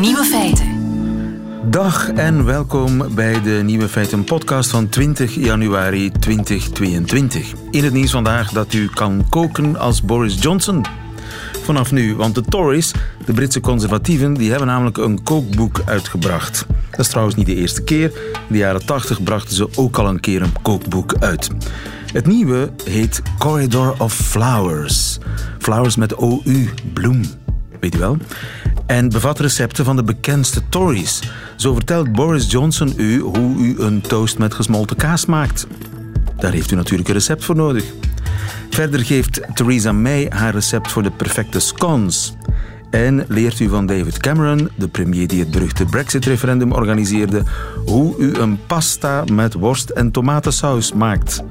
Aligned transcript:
Nieuwe 0.00 0.24
feiten. 0.24 0.68
Dag 1.70 2.10
en 2.10 2.44
welkom 2.44 3.14
bij 3.14 3.42
de 3.42 3.60
Nieuwe 3.64 3.88
Feiten 3.88 4.24
podcast 4.24 4.70
van 4.70 4.88
20 4.88 5.34
januari 5.34 6.10
2022. 6.10 7.52
In 7.70 7.84
het 7.84 7.92
nieuws 7.92 8.10
vandaag 8.10 8.50
dat 8.50 8.72
u 8.72 8.88
kan 8.88 9.26
koken 9.28 9.76
als 9.76 10.02
Boris 10.02 10.42
Johnson. 10.42 10.84
Vanaf 11.62 11.92
nu, 11.92 12.14
want 12.14 12.34
de 12.34 12.42
Tories, 12.42 12.92
de 13.24 13.32
Britse 13.32 13.60
conservatieven, 13.60 14.34
die 14.34 14.50
hebben 14.50 14.68
namelijk 14.68 14.96
een 14.96 15.22
kookboek 15.22 15.80
uitgebracht. 15.84 16.66
Dat 16.90 17.00
is 17.00 17.08
trouwens 17.08 17.36
niet 17.36 17.46
de 17.46 17.54
eerste 17.54 17.82
keer. 17.82 18.12
In 18.32 18.52
de 18.52 18.58
jaren 18.58 18.86
80 18.86 19.22
brachten 19.22 19.56
ze 19.56 19.68
ook 19.76 19.98
al 19.98 20.08
een 20.08 20.20
keer 20.20 20.42
een 20.42 20.62
kookboek 20.62 21.14
uit. 21.18 21.50
Het 22.12 22.26
nieuwe 22.26 22.70
heet 22.84 23.22
Corridor 23.38 23.94
of 23.98 24.14
Flowers. 24.14 25.18
Flowers 25.58 25.96
met 25.96 26.14
OU, 26.14 26.68
bloem. 26.92 27.22
Weet 27.80 27.94
u 27.94 27.98
wel? 27.98 28.16
En 28.90 29.08
bevat 29.08 29.38
recepten 29.38 29.84
van 29.84 29.96
de 29.96 30.02
bekendste 30.02 30.62
Tories. 30.68 31.22
Zo 31.56 31.74
vertelt 31.74 32.12
Boris 32.12 32.50
Johnson 32.50 32.92
u 32.96 33.20
hoe 33.20 33.56
u 33.56 33.80
een 33.80 34.00
toast 34.00 34.38
met 34.38 34.54
gesmolten 34.54 34.96
kaas 34.96 35.26
maakt. 35.26 35.66
Daar 36.36 36.52
heeft 36.52 36.70
u 36.70 36.76
natuurlijk 36.76 37.08
een 37.08 37.14
recept 37.14 37.44
voor 37.44 37.56
nodig. 37.56 37.84
Verder 38.70 39.04
geeft 39.04 39.40
Theresa 39.54 39.92
May 39.92 40.26
haar 40.30 40.52
recept 40.52 40.92
voor 40.92 41.02
de 41.02 41.10
perfecte 41.10 41.60
scones. 41.60 42.34
En 42.90 43.24
leert 43.28 43.60
u 43.60 43.68
van 43.68 43.86
David 43.86 44.18
Cameron, 44.18 44.68
de 44.74 44.88
premier 44.88 45.28
die 45.28 45.40
het 45.40 45.50
beruchte 45.50 45.84
Brexit-referendum 45.84 46.72
organiseerde, 46.72 47.42
hoe 47.86 48.16
u 48.18 48.34
een 48.34 48.58
pasta 48.66 49.24
met 49.32 49.54
worst 49.54 49.90
en 49.90 50.10
tomatensaus 50.10 50.92
maakt. 50.92 51.42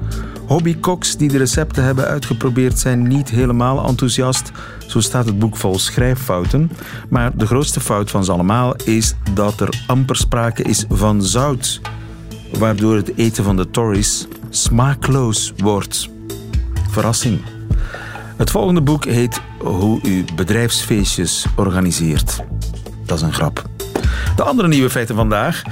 Hobbykoks 0.46 1.16
die 1.16 1.28
de 1.28 1.38
recepten 1.38 1.84
hebben 1.84 2.06
uitgeprobeerd 2.06 2.78
zijn 2.78 3.08
niet 3.08 3.28
helemaal 3.30 3.86
enthousiast. 3.86 4.50
Zo 4.90 5.00
staat 5.00 5.26
het 5.26 5.38
boek 5.38 5.56
vol 5.56 5.78
schrijffouten. 5.78 6.70
Maar 7.08 7.36
de 7.36 7.46
grootste 7.46 7.80
fout 7.80 8.10
van 8.10 8.24
ze 8.24 8.32
allemaal 8.32 8.74
is 8.76 9.14
dat 9.34 9.60
er 9.60 9.82
amper 9.86 10.16
sprake 10.16 10.62
is 10.62 10.84
van 10.88 11.22
zout. 11.22 11.80
Waardoor 12.58 12.96
het 12.96 13.16
eten 13.16 13.44
van 13.44 13.56
de 13.56 13.70
Tories 13.70 14.26
smaakloos 14.48 15.52
wordt. 15.56 16.08
Verrassing. 16.90 17.40
Het 18.36 18.50
volgende 18.50 18.80
boek 18.80 19.04
heet 19.04 19.40
Hoe 19.58 20.00
u 20.02 20.24
bedrijfsfeestjes 20.34 21.46
organiseert. 21.56 22.44
Dat 23.06 23.16
is 23.16 23.24
een 23.24 23.32
grap. 23.32 23.62
De 24.36 24.42
andere 24.42 24.68
nieuwe 24.68 24.90
feiten 24.90 25.14
vandaag. 25.14 25.62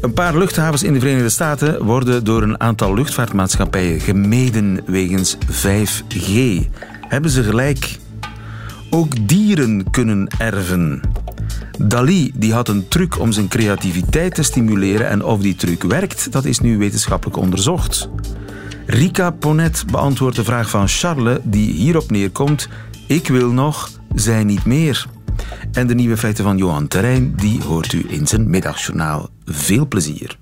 Een 0.00 0.12
paar 0.12 0.38
luchthavens 0.38 0.82
in 0.82 0.92
de 0.92 1.00
Verenigde 1.00 1.28
Staten 1.28 1.84
worden 1.84 2.24
door 2.24 2.42
een 2.42 2.60
aantal 2.60 2.94
luchtvaartmaatschappijen 2.94 4.00
gemeden 4.00 4.80
wegens 4.86 5.36
5G. 5.36 6.28
Hebben 7.08 7.30
ze 7.30 7.42
gelijk? 7.42 7.98
Ook 8.90 9.28
dieren 9.28 9.90
kunnen 9.90 10.28
erven. 10.38 11.00
Dali 11.78 12.32
die 12.34 12.52
had 12.52 12.68
een 12.68 12.88
truc 12.88 13.18
om 13.18 13.32
zijn 13.32 13.48
creativiteit 13.48 14.34
te 14.34 14.42
stimuleren 14.42 15.08
en 15.08 15.24
of 15.24 15.40
die 15.40 15.54
truc 15.54 15.82
werkt, 15.82 16.32
dat 16.32 16.44
is 16.44 16.58
nu 16.58 16.78
wetenschappelijk 16.78 17.36
onderzocht. 17.36 18.08
Rika 18.86 19.30
Ponet 19.30 19.84
beantwoordt 19.90 20.36
de 20.36 20.44
vraag 20.44 20.70
van 20.70 20.88
Charles 20.88 21.38
die 21.42 21.72
hierop 21.72 22.10
neerkomt: 22.10 22.68
Ik 23.06 23.28
wil 23.28 23.50
nog, 23.50 23.90
zij 24.14 24.44
niet 24.44 24.64
meer. 24.64 25.06
En 25.72 25.86
de 25.86 25.94
nieuwe 25.94 26.16
feiten 26.16 26.44
van 26.44 26.56
Johan 26.56 26.88
Terrein, 26.88 27.34
die 27.36 27.62
hoort 27.62 27.92
u 27.92 28.06
in 28.08 28.26
zijn 28.26 28.50
middagjournaal. 28.50 29.28
Veel 29.44 29.86
plezier. 29.86 30.38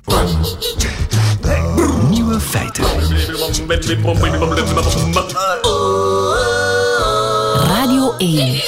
Nieuwe 2.08 2.40
feiten. 2.40 2.84
Radio 8.18 8.38
1. 8.38 8.60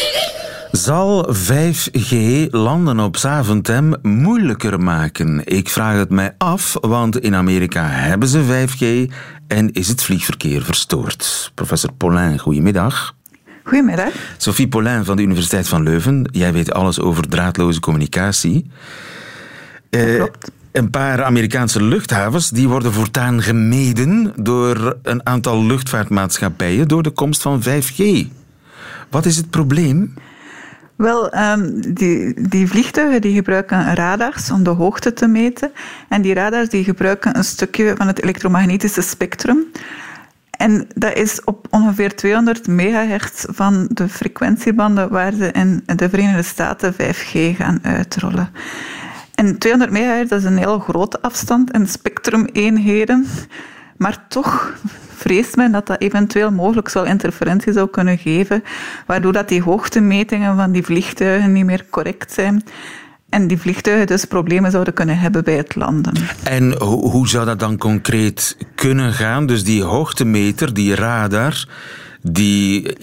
Zal 0.72 1.34
5G 1.34 2.16
landen 2.50 3.00
op 3.00 3.16
Zaventem 3.16 3.96
moeilijker 4.02 4.80
maken? 4.80 5.40
Ik 5.44 5.68
vraag 5.68 5.96
het 5.96 6.10
mij 6.10 6.34
af, 6.38 6.76
want 6.80 7.20
in 7.20 7.34
Amerika 7.34 7.86
hebben 7.86 8.28
ze 8.28 8.66
5G 8.68 9.12
en 9.46 9.72
is 9.72 9.88
het 9.88 10.02
vliegverkeer 10.02 10.62
verstoord. 10.62 11.52
Professor 11.54 11.92
Paulin, 11.92 12.38
goedemiddag. 12.38 13.14
Goedemiddag. 13.64 14.12
Sophie 14.36 14.68
Paulin 14.68 15.04
van 15.04 15.16
de 15.16 15.22
Universiteit 15.22 15.68
van 15.68 15.82
Leuven. 15.82 16.28
Jij 16.32 16.52
weet 16.52 16.72
alles 16.72 17.00
over 17.00 17.28
draadloze 17.28 17.80
communicatie. 17.80 18.70
Uh, 19.90 20.16
klopt. 20.16 20.50
Een 20.72 20.90
paar 20.90 21.22
Amerikaanse 21.22 21.82
luchthavens 21.82 22.50
die 22.50 22.68
worden 22.68 22.92
voortaan 22.92 23.42
gemeden 23.42 24.32
door 24.36 24.96
een 25.02 25.26
aantal 25.26 25.64
luchtvaartmaatschappijen 25.64 26.88
door 26.88 27.02
de 27.02 27.10
komst 27.10 27.42
van 27.42 27.62
5G. 27.62 28.26
Wat 29.10 29.26
is 29.26 29.36
het 29.36 29.50
probleem? 29.50 30.14
Wel, 30.96 31.38
um, 31.38 31.94
die, 31.94 32.48
die 32.48 32.68
vliegtuigen 32.68 33.20
die 33.20 33.34
gebruiken 33.34 33.94
radars 33.94 34.50
om 34.50 34.62
de 34.62 34.70
hoogte 34.70 35.12
te 35.12 35.26
meten. 35.26 35.70
En 36.08 36.22
die 36.22 36.34
radars 36.34 36.68
die 36.68 36.84
gebruiken 36.84 37.36
een 37.36 37.44
stukje 37.44 37.94
van 37.96 38.06
het 38.06 38.22
elektromagnetische 38.22 39.02
spectrum. 39.02 39.64
En 40.50 40.86
dat 40.94 41.16
is 41.16 41.44
op 41.44 41.66
ongeveer 41.70 42.16
200 42.16 42.66
megahertz 42.66 43.44
van 43.48 43.88
de 43.92 44.08
frequentiebanden 44.08 45.08
waar 45.08 45.32
ze 45.32 45.52
in 45.52 45.82
de 45.96 46.08
Verenigde 46.08 46.42
Staten 46.42 46.94
5G 46.94 47.56
gaan 47.56 47.78
uitrollen. 47.82 48.50
En 49.34 49.58
200 49.58 49.92
megahertz 49.92 50.32
is 50.32 50.44
een 50.44 50.58
heel 50.58 50.78
grote 50.78 51.22
afstand 51.22 51.72
in 51.72 51.88
spectrumeenheden. 51.88 53.26
Maar 53.98 54.24
toch 54.28 54.72
vreest 55.16 55.56
men 55.56 55.72
dat 55.72 55.86
dat 55.86 56.00
eventueel 56.00 56.50
mogelijk 56.50 56.88
zal 56.88 57.04
interferentie 57.04 57.72
zou 57.72 57.88
kunnen 57.88 58.18
geven, 58.18 58.62
waardoor 59.06 59.32
dat 59.32 59.48
die 59.48 59.62
hoogtemetingen 59.62 60.56
van 60.56 60.72
die 60.72 60.84
vliegtuigen 60.84 61.52
niet 61.52 61.64
meer 61.64 61.84
correct 61.90 62.32
zijn. 62.32 62.64
En 63.28 63.46
die 63.46 63.58
vliegtuigen 63.58 64.06
dus 64.06 64.24
problemen 64.24 64.70
zouden 64.70 64.94
kunnen 64.94 65.18
hebben 65.18 65.44
bij 65.44 65.56
het 65.56 65.74
landen. 65.74 66.14
En 66.42 66.82
hoe 66.82 67.28
zou 67.28 67.46
dat 67.46 67.58
dan 67.58 67.78
concreet 67.78 68.56
kunnen 68.74 69.12
gaan? 69.12 69.46
Dus 69.46 69.64
die 69.64 69.82
hoogtemeter, 69.82 70.74
die 70.74 70.94
radar, 70.94 71.68
die, 72.22 72.96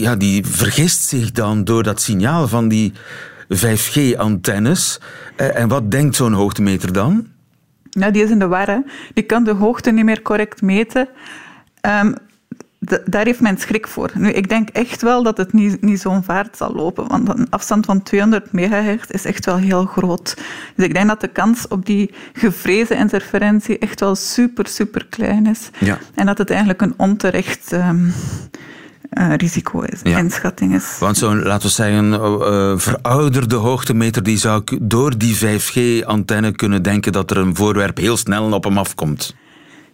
ja, 0.00 0.16
die 0.16 0.46
vergist 0.46 1.02
zich 1.02 1.32
dan 1.32 1.64
door 1.64 1.82
dat 1.82 2.00
signaal 2.00 2.48
van 2.48 2.68
die 2.68 2.92
5G-antennes. 3.56 5.00
En 5.36 5.68
wat 5.68 5.90
denkt 5.90 6.16
zo'n 6.16 6.32
hoogtemeter 6.32 6.92
dan? 6.92 7.26
Nou, 7.90 8.12
die 8.12 8.22
is 8.22 8.30
in 8.30 8.38
de 8.38 8.48
war. 8.48 8.82
Die 9.14 9.24
kan 9.24 9.44
de 9.44 9.52
hoogte 9.52 9.90
niet 9.90 10.04
meer 10.04 10.22
correct 10.22 10.62
meten. 10.62 11.08
Um, 11.82 12.14
daar 13.04 13.24
heeft 13.24 13.40
men 13.40 13.58
schrik 13.58 13.88
voor. 13.88 14.10
Nu, 14.14 14.30
ik 14.30 14.48
denk 14.48 14.68
echt 14.68 15.02
wel 15.02 15.22
dat 15.22 15.36
het 15.36 15.52
niet, 15.52 15.82
niet 15.82 16.00
zo'n 16.00 16.22
vaart 16.22 16.56
zal 16.56 16.72
lopen, 16.74 17.08
want 17.08 17.28
een 17.28 17.50
afstand 17.50 17.86
van 17.86 18.02
200 18.02 18.52
megahertz 18.52 19.10
is 19.10 19.24
echt 19.24 19.44
wel 19.44 19.56
heel 19.56 19.84
groot. 19.84 20.36
Dus 20.74 20.84
ik 20.86 20.94
denk 20.94 21.08
dat 21.08 21.20
de 21.20 21.28
kans 21.28 21.68
op 21.68 21.86
die 21.86 22.14
gevreesde 22.32 22.94
interferentie 22.94 23.78
echt 23.78 24.00
wel 24.00 24.14
super, 24.14 24.66
super 24.66 25.06
klein 25.06 25.46
is. 25.46 25.70
Ja. 25.78 25.98
En 26.14 26.26
dat 26.26 26.38
het 26.38 26.50
eigenlijk 26.50 26.80
een 26.82 26.94
onterecht 26.96 27.72
um, 27.72 28.12
uh, 29.10 29.34
risico 29.36 29.80
is, 29.80 30.00
ja. 30.02 30.18
inschatting 30.18 30.74
is. 30.74 30.96
Want 31.00 31.16
zo'n, 31.16 31.42
laten 31.42 31.66
we 31.66 31.72
zeggen, 31.72 32.12
uh, 32.12 32.78
verouderde 32.78 33.56
hoogtemeter, 33.56 34.22
die 34.22 34.38
zou 34.38 34.62
door 34.80 35.18
die 35.18 35.36
5G-antenne 35.36 36.52
kunnen 36.52 36.82
denken 36.82 37.12
dat 37.12 37.30
er 37.30 37.36
een 37.36 37.56
voorwerp 37.56 37.96
heel 37.96 38.16
snel 38.16 38.52
op 38.52 38.64
hem 38.64 38.78
afkomt. 38.78 39.34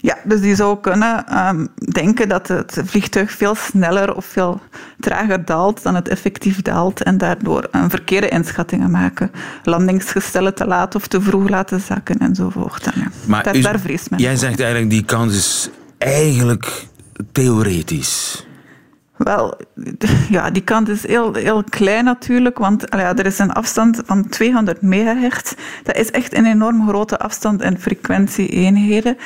Ja, 0.04 0.16
dus 0.24 0.40
die 0.40 0.54
zou 0.54 0.80
kunnen 0.80 1.46
um, 1.48 1.68
denken 1.92 2.28
dat 2.28 2.48
het 2.48 2.82
vliegtuig 2.84 3.30
veel 3.32 3.54
sneller 3.54 4.14
of 4.14 4.24
veel 4.24 4.60
trager 5.00 5.44
daalt 5.44 5.82
dan 5.82 5.94
het 5.94 6.08
effectief 6.08 6.62
daalt 6.62 7.02
en 7.02 7.18
daardoor 7.18 7.68
een 7.70 7.90
verkeerde 7.90 8.28
inschattingen 8.28 8.90
maken. 8.90 9.30
Landingsgestellen 9.62 10.54
te 10.54 10.66
laat 10.66 10.94
of 10.94 11.06
te 11.06 11.20
vroeg 11.20 11.48
laten 11.48 11.80
zakken 11.80 12.18
enzovoort. 12.18 12.84
Ja. 12.94 13.10
Maar 13.26 13.42
daar, 13.42 13.56
u, 13.56 13.60
daar 13.60 13.80
vreest 13.80 14.10
men 14.10 14.18
Jij 14.18 14.30
voor. 14.30 14.38
zegt 14.38 14.60
eigenlijk 14.60 14.90
die 14.90 15.04
kans 15.04 15.34
is 15.34 15.70
eigenlijk 15.98 16.86
theoretisch. 17.32 18.46
Wel, 19.16 19.60
ja, 20.36 20.50
die 20.50 20.62
kant 20.62 20.88
is 20.88 21.06
heel, 21.06 21.34
heel 21.34 21.64
klein 21.64 22.04
natuurlijk, 22.04 22.58
want 22.58 22.84
ja, 22.88 23.16
er 23.16 23.26
is 23.26 23.38
een 23.38 23.52
afstand 23.52 24.02
van 24.06 24.28
200 24.28 24.82
megahertz. 24.82 25.54
Dat 25.82 25.96
is 25.96 26.10
echt 26.10 26.34
een 26.34 26.46
enorm 26.46 26.88
grote 26.88 27.18
afstand 27.18 27.62
in 27.62 27.78
frequentie-eenheden. 27.78 29.16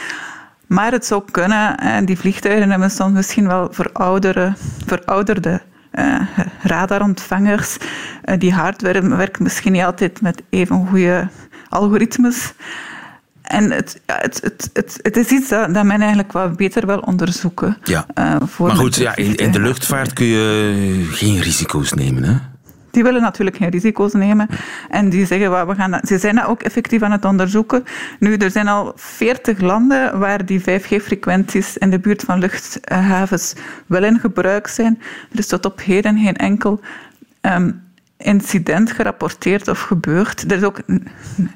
Maar 0.67 0.93
het 0.93 1.07
zou 1.07 1.23
kunnen, 1.31 1.79
en 1.79 2.05
die 2.05 2.19
vliegtuigen 2.19 2.71
hebben 2.71 2.91
soms 2.91 3.13
misschien 3.13 3.47
wel 3.47 3.69
verouderde, 3.71 4.53
verouderde 4.87 5.61
uh, 5.93 6.21
radarontvangers. 6.63 7.77
Uh, 8.25 8.39
die 8.39 8.53
hardware 8.53 9.09
werkt 9.17 9.41
misschien 9.41 9.73
niet 9.73 9.85
altijd 9.85 10.21
met 10.21 10.43
even 10.51 10.87
goede 10.87 11.29
algoritmes. 11.69 12.53
En 13.49 13.71
het, 13.71 14.01
het, 14.07 14.41
het, 14.43 14.71
het, 14.73 14.99
het, 15.03 15.17
is 15.17 15.29
iets 15.29 15.49
dat, 15.49 15.75
dat 15.75 15.85
men 15.85 16.01
eigenlijk 16.01 16.33
wel 16.33 16.51
beter 16.51 16.87
wil 16.87 16.99
onderzoeken. 16.99 17.77
Ja. 17.85 18.07
Uh, 18.15 18.37
voor 18.45 18.67
maar 18.67 18.77
goed, 18.77 18.97
ja, 18.97 19.17
in, 19.17 19.35
in 19.35 19.53
de 19.53 19.61
luchtvaart 19.61 20.13
kun 20.13 20.27
je 20.27 21.09
geen 21.11 21.41
risico's 21.41 21.93
nemen, 21.93 22.25
hè? 22.25 22.37
Die 22.91 23.03
willen 23.03 23.23
natuurlijk 23.23 23.57
geen 23.57 23.71
risico's 23.71 24.13
nemen. 24.13 24.49
En 24.89 25.09
die 25.09 25.27
zeggen, 25.27 25.67
we 25.67 25.75
gaan 25.75 25.91
dat, 25.91 26.09
ze 26.09 26.19
zijn 26.19 26.35
dat 26.35 26.47
ook 26.47 26.63
effectief 26.63 27.03
aan 27.03 27.13
het 27.13 27.25
onderzoeken. 27.25 27.85
Nu, 28.19 28.37
er 28.37 28.51
zijn 28.51 28.69
al 28.69 28.93
40 28.97 29.61
landen 29.61 30.19
waar 30.19 30.47
die 30.47 30.61
5G-frequenties 30.61 31.77
in 31.77 31.91
de 31.91 31.99
buurt 31.99 32.23
van 32.23 32.39
luchthavens 32.39 33.55
wel 33.87 34.05
in 34.05 34.19
gebruik 34.19 34.67
zijn. 34.67 34.99
Er 35.33 35.39
is 35.39 35.47
tot 35.47 35.65
op 35.65 35.81
heden 35.81 36.19
geen 36.19 36.37
enkel 36.37 36.81
um, 37.41 37.88
incident 38.19 38.93
gerapporteerd 38.93 39.69
of 39.69 39.81
gebeurd. 39.81 40.51
Er 40.51 40.57
is 40.57 40.63
ook 40.63 40.81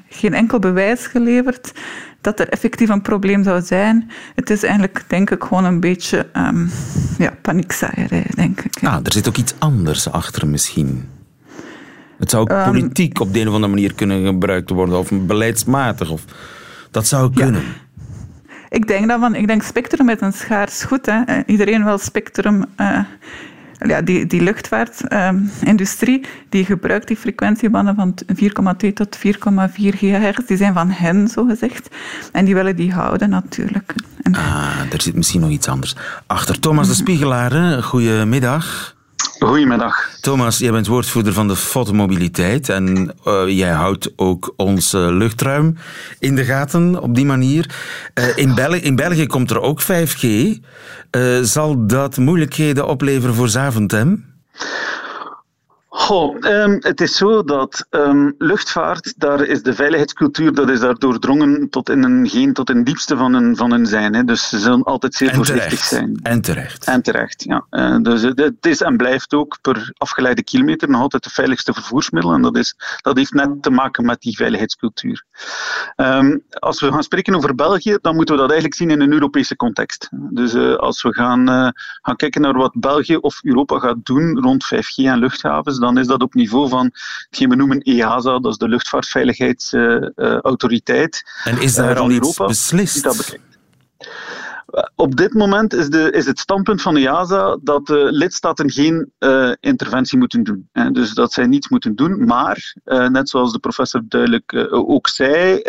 geen 0.09 0.33
enkel 0.33 0.59
bewijs 0.59 1.07
geleverd 1.07 1.71
dat 2.21 2.39
er 2.39 2.49
effectief 2.49 2.89
een 2.89 3.01
probleem 3.01 3.43
zou 3.43 3.61
zijn. 3.61 4.11
Het 4.35 4.49
is 4.49 4.63
eigenlijk, 4.63 5.03
denk 5.07 5.29
ik, 5.29 5.43
gewoon 5.43 5.65
een 5.65 5.79
beetje 5.79 6.29
um, 6.33 6.71
ja, 7.17 7.33
paniekzaaierij, 7.41 8.25
denk 8.35 8.61
ik. 8.61 8.79
Ja. 8.81 8.89
Ah, 8.89 8.99
er 9.03 9.13
zit 9.13 9.27
ook 9.27 9.37
iets 9.37 9.53
anders 9.59 10.11
achter 10.11 10.47
misschien. 10.47 11.09
Het 12.17 12.29
zou 12.29 12.43
ook 12.43 12.49
ehm, 12.49 12.71
politiek 12.71 13.19
op 13.19 13.33
de 13.33 13.39
een 13.39 13.47
of 13.47 13.53
andere 13.53 13.73
manier 13.73 13.93
kunnen 13.93 14.25
gebruikt 14.25 14.69
worden, 14.69 14.97
of 14.97 15.09
beleidsmatig. 15.11 16.11
Of, 16.11 16.25
dat 16.91 17.07
zou 17.07 17.33
kunnen. 17.33 17.63
Ik 18.69 18.87
denk 18.87 19.07
dat 19.07 19.19
van, 19.19 19.35
ik 19.35 19.47
denk 19.47 19.63
spectrum 19.63 20.05
met 20.05 20.21
een 20.21 20.33
schaars 20.33 20.83
goed. 20.83 21.05
Hè. 21.05 21.21
Eh, 21.21 21.37
iedereen 21.45 21.83
wil 21.83 21.97
spectrum. 21.97 22.65
Uh, 22.77 22.99
ja, 23.87 24.01
die, 24.01 24.27
die 24.27 24.41
luchtvaartindustrie 24.41 26.19
uh, 26.19 26.27
die 26.49 26.65
gebruikt 26.65 27.07
die 27.07 27.17
frequentiebanden 27.17 27.95
van 27.95 28.15
4,2 28.87 28.93
tot 28.93 29.17
4,4 29.17 29.21
gigahertz. 29.75 30.47
Die 30.47 30.57
zijn 30.57 30.73
van 30.73 30.89
hen, 30.89 31.27
zo 31.27 31.45
gezegd. 31.45 31.89
En 32.31 32.45
die 32.45 32.53
willen 32.53 32.75
die 32.75 32.93
houden 32.93 33.29
natuurlijk. 33.29 33.95
ah, 34.31 34.69
er 34.91 35.01
zit 35.01 35.15
misschien 35.15 35.41
nog 35.41 35.49
iets 35.49 35.67
anders 35.67 35.95
achter. 36.27 36.59
Thomas 36.59 36.87
de 36.87 36.93
Spiegelaar, 36.93 37.83
goedemiddag. 37.83 38.92
Goedemiddag. 39.47 40.09
Thomas, 40.21 40.57
jij 40.57 40.71
bent 40.71 40.87
woordvoerder 40.87 41.33
van 41.33 41.47
de 41.47 41.55
fotomobiliteit 41.55 42.69
en 42.69 43.13
uh, 43.27 43.43
jij 43.47 43.71
houdt 43.71 44.11
ook 44.15 44.53
ons 44.55 44.91
luchtruim 44.91 45.77
in 46.19 46.35
de 46.35 46.43
gaten 46.43 47.01
op 47.01 47.15
die 47.15 47.25
manier. 47.25 47.75
Uh, 48.19 48.37
in, 48.37 48.57
in, 48.81 48.95
België 48.95 49.27
komt 49.27 49.51
er 49.51 49.61
ook 49.61 49.81
5G. 49.81 50.27
zal 51.41 51.87
dat 51.87 52.17
moeilijkheden 52.17 52.87
opleveren 52.87 53.35
voor 53.35 53.49
Zaventem? 53.49 54.25
Goh, 56.03 56.35
um, 56.39 56.77
het 56.79 57.01
is 57.01 57.15
zo 57.15 57.43
dat 57.43 57.85
um, 57.89 58.35
luchtvaart, 58.37 59.13
daar 59.17 59.41
is 59.41 59.63
de 59.63 59.73
veiligheidscultuur 59.73 60.53
dat 60.53 60.69
is 60.69 60.79
daar 60.79 60.95
doordrongen 60.95 61.69
tot 61.69 61.89
in 61.89 62.03
een 62.03 62.29
geen 62.29 62.53
tot 62.53 62.69
in 62.69 62.75
het 62.75 62.85
diepste 62.85 63.17
van 63.17 63.33
hun, 63.33 63.55
van 63.55 63.71
hun 63.71 63.85
zijn. 63.85 64.15
Hè. 64.15 64.23
Dus 64.23 64.49
ze 64.49 64.59
zullen 64.59 64.83
altijd 64.83 65.15
zeer 65.15 65.33
voorzichtig 65.33 65.79
zijn. 65.79 66.19
En 66.23 66.41
terecht. 66.41 66.85
En 66.85 67.01
terecht, 67.01 67.43
ja. 67.43 67.65
Uh, 67.71 67.97
dus 68.01 68.21
het 68.21 68.65
is 68.65 68.81
en 68.81 68.97
blijft 68.97 69.33
ook 69.33 69.57
per 69.61 69.91
afgeleide 69.97 70.43
kilometer 70.43 70.89
nog 70.89 71.01
altijd 71.01 71.23
de 71.23 71.29
veiligste 71.29 71.73
vervoersmiddel. 71.73 72.33
En 72.33 72.41
dat, 72.41 72.57
is, 72.57 72.75
dat 73.01 73.17
heeft 73.17 73.33
net 73.33 73.61
te 73.61 73.69
maken 73.69 74.05
met 74.05 74.21
die 74.21 74.35
veiligheidscultuur. 74.35 75.23
Um, 75.95 76.43
als 76.49 76.81
we 76.81 76.91
gaan 76.91 77.03
spreken 77.03 77.35
over 77.35 77.55
België, 77.55 77.97
dan 78.01 78.15
moeten 78.15 78.35
we 78.35 78.41
dat 78.41 78.51
eigenlijk 78.51 78.79
zien 78.79 78.91
in 78.91 79.01
een 79.01 79.13
Europese 79.13 79.55
context. 79.55 80.09
Dus 80.11 80.53
uh, 80.53 80.75
als 80.75 81.01
we 81.01 81.13
gaan, 81.13 81.49
uh, 81.49 81.69
gaan 82.01 82.15
kijken 82.15 82.41
naar 82.41 82.53
wat 82.53 82.79
België 82.79 83.15
of 83.15 83.39
Europa 83.43 83.79
gaat 83.79 84.05
doen 84.05 84.39
rond 84.39 84.65
5G 84.65 85.05
en 85.05 85.17
luchthavens, 85.17 85.79
dan 85.79 85.92
is 85.97 86.07
dat 86.07 86.21
op 86.21 86.33
niveau 86.33 86.69
van 86.69 86.91
hetgeen 87.29 87.49
we 87.49 87.55
noemen 87.55 87.81
EASA, 87.81 88.39
dat 88.39 88.51
is 88.51 88.57
de 88.57 88.67
luchtvaartveiligheidsautoriteit. 88.67 91.23
en 91.43 91.61
is 91.61 91.73
daar 91.73 91.99
al 91.99 92.11
iets 92.11 92.19
Europa, 92.19 92.45
beslist? 92.45 93.31
Op 94.95 95.15
dit 95.15 95.33
moment 95.33 95.73
is, 95.73 95.89
de, 95.89 96.11
is 96.11 96.25
het 96.25 96.39
standpunt 96.39 96.81
van 96.81 96.93
de 96.93 96.99
EASA 96.99 97.57
dat 97.61 97.85
de 97.85 98.07
lidstaten 98.11 98.71
geen 98.71 99.11
uh, 99.19 99.51
interventie 99.59 100.17
moeten 100.17 100.43
doen. 100.43 100.69
Hè. 100.71 100.91
Dus 100.91 101.13
dat 101.13 101.33
zij 101.33 101.47
niets 101.47 101.69
moeten 101.69 101.95
doen. 101.95 102.25
Maar, 102.25 102.73
uh, 102.85 103.07
net 103.07 103.29
zoals 103.29 103.51
de 103.51 103.59
professor 103.59 104.01
duidelijk 104.07 104.51
uh, 104.51 104.73
ook 104.73 105.07
zei, 105.07 105.61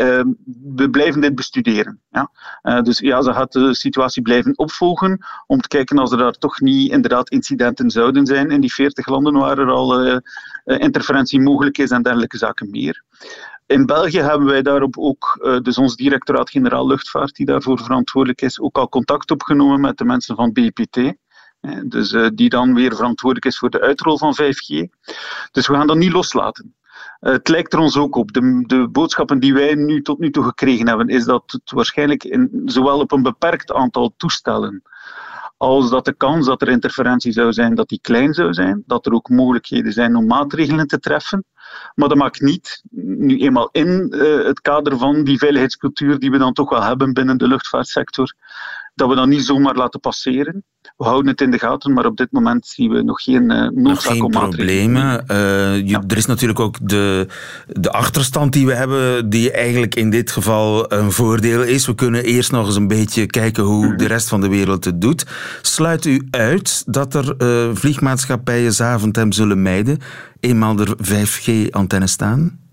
we 0.74 0.88
blijven 0.90 1.20
dit 1.20 1.34
bestuderen. 1.34 2.00
Ja. 2.10 2.30
dus 2.82 3.00
EASA 3.00 3.32
gaat 3.32 3.52
de 3.52 3.74
situatie 3.74 4.22
blijven 4.22 4.58
opvolgen 4.58 5.26
om 5.46 5.60
te 5.60 5.68
kijken 5.68 5.98
als 5.98 6.12
er 6.12 6.18
daar 6.18 6.32
toch 6.32 6.60
niet 6.60 6.90
inderdaad 6.90 7.30
incidenten 7.30 7.90
zouden 7.90 8.26
zijn 8.26 8.50
in 8.50 8.60
die 8.60 8.72
40 8.72 9.06
landen 9.06 9.32
waar 9.32 9.58
er 9.58 9.70
al 9.70 10.20
interferentie 10.64 11.40
mogelijk 11.40 11.78
is 11.78 11.90
en 11.90 12.02
dergelijke 12.02 12.38
zaken 12.38 12.70
meer. 12.70 13.04
In 13.66 13.87
België 13.87 14.20
hebben 14.20 14.46
wij 14.46 14.62
daarop 14.62 14.99
ook, 14.99 15.40
uh, 15.43 15.61
dus 15.61 15.78
ons 15.78 15.96
directoraat-generaal 15.96 16.87
luchtvaart, 16.87 17.34
die 17.34 17.46
daarvoor 17.46 17.78
verantwoordelijk 17.78 18.40
is, 18.40 18.61
ook 18.61 18.76
al 18.76 18.88
contact 18.88 19.31
opgenomen 19.31 19.81
met 19.81 19.99
de 19.99 20.05
mensen 20.05 20.37
van 20.37 20.52
BPT. 20.52 21.12
Dus 21.84 22.12
uh, 22.12 22.28
die 22.34 22.49
dan 22.49 22.75
weer 22.75 22.94
verantwoordelijk 22.94 23.46
is 23.46 23.58
voor 23.58 23.70
de 23.70 23.81
uitrol 23.81 24.19
van 24.19 24.34
5G. 24.43 24.88
Dus 25.50 25.66
we 25.66 25.75
gaan 25.75 25.87
dat 25.87 25.96
niet 25.96 26.12
loslaten. 26.12 26.75
Het 27.20 27.49
lijkt 27.49 27.72
er 27.72 27.78
ons 27.78 27.96
ook 27.96 28.16
op. 28.16 28.32
De, 28.32 28.64
de, 28.66 28.88
boodschappen 28.88 29.40
die 29.40 29.55
wij 29.55 29.75
nu 29.75 30.02
tot 30.02 30.19
nu 30.19 30.31
toe 30.31 30.44
gekregen 30.44 30.88
hebben, 30.88 31.08
is 31.08 31.25
dat 31.25 31.43
het 31.46 31.70
waarschijnlijk 31.70 32.25
in, 32.25 32.62
zowel 32.64 32.99
op 32.99 33.12
een 33.12 33.22
beperkt 33.22 33.72
aantal 33.72 34.14
toestellen 34.17 34.82
als 35.56 35.90
dat 35.90 36.05
de 36.05 36.12
kans 36.12 36.46
dat 36.46 36.62
er 36.62 36.69
interferentie 36.69 37.32
zou 37.32 37.52
zijn, 37.52 37.75
dat 37.75 37.88
die 37.88 38.00
klein 38.00 38.34
zou 38.34 38.52
zijn, 38.52 38.82
dat 38.87 39.06
er 39.06 39.12
ook 39.12 39.28
mogelijkheden 39.28 39.93
zijn 39.93 40.17
om 40.17 40.26
maatregelen 40.26 40.87
te 40.87 40.99
treffen. 40.99 41.44
Maar 41.94 42.08
dat 42.08 42.18
maakt 42.18 42.40
niet, 42.40 42.82
nu 42.90 43.38
eenmaal 43.38 43.68
in 43.72 44.12
uh, 44.14 44.44
het 44.44 44.60
kader 44.60 44.98
van 44.98 45.24
die 45.24 45.38
veiligheidscultuur 45.38 46.18
die 46.18 46.30
we 46.30 46.38
dan 46.38 46.52
toch 46.52 46.70
wel 46.70 46.82
hebben 46.82 47.12
binnen 47.12 47.38
de 47.38 47.48
luchtvaartsector, 47.48 48.34
dat 48.94 49.08
we 49.08 49.14
dat 49.14 49.26
niet 49.26 49.44
zomaar 49.44 49.75
laten 49.75 50.00
passeren. 50.00 50.64
We 50.96 51.05
houden 51.05 51.31
het 51.31 51.41
in 51.41 51.50
de 51.50 51.58
gaten, 51.58 51.93
maar 51.93 52.06
op 52.06 52.17
dit 52.17 52.32
moment 52.32 52.67
zien 52.67 52.91
we 52.91 53.02
nog 53.02 53.23
geen 53.23 53.50
uh, 53.50 53.69
noodzaak 53.69 54.23
om 54.23 54.31
problemen. 54.31 55.25
Uh, 55.31 55.87
ja. 55.87 56.02
Er 56.06 56.17
is 56.17 56.26
natuurlijk 56.26 56.61
ook 56.61 56.88
de, 56.88 57.26
de 57.67 57.91
achterstand 57.91 58.52
die 58.52 58.67
we 58.67 58.75
hebben, 58.75 59.29
die 59.29 59.50
eigenlijk 59.50 59.94
in 59.94 60.11
dit 60.11 60.31
geval 60.31 60.93
een 60.93 61.12
voordeel 61.12 61.62
is. 61.62 61.87
We 61.87 61.94
kunnen 61.94 62.25
eerst 62.25 62.52
nog 62.52 62.67
eens 62.67 62.76
een 62.76 62.88
beetje 62.88 63.26
kijken 63.26 63.62
hoe 63.62 63.96
de 63.96 64.06
rest 64.06 64.29
van 64.29 64.41
de 64.41 64.49
wereld 64.49 64.85
het 64.85 65.00
doet. 65.00 65.26
Sluit 65.62 66.05
u 66.05 66.26
uit 66.31 66.82
dat 66.93 67.14
er 67.14 67.35
uh, 67.38 67.75
vliegmaatschappijen 67.75 68.73
Zaventem 68.73 69.32
zullen 69.32 69.62
mijden, 69.62 69.99
eenmaal 70.41 70.79
er 70.79 70.96
5G-antennes 70.96 72.12
staan? 72.12 72.63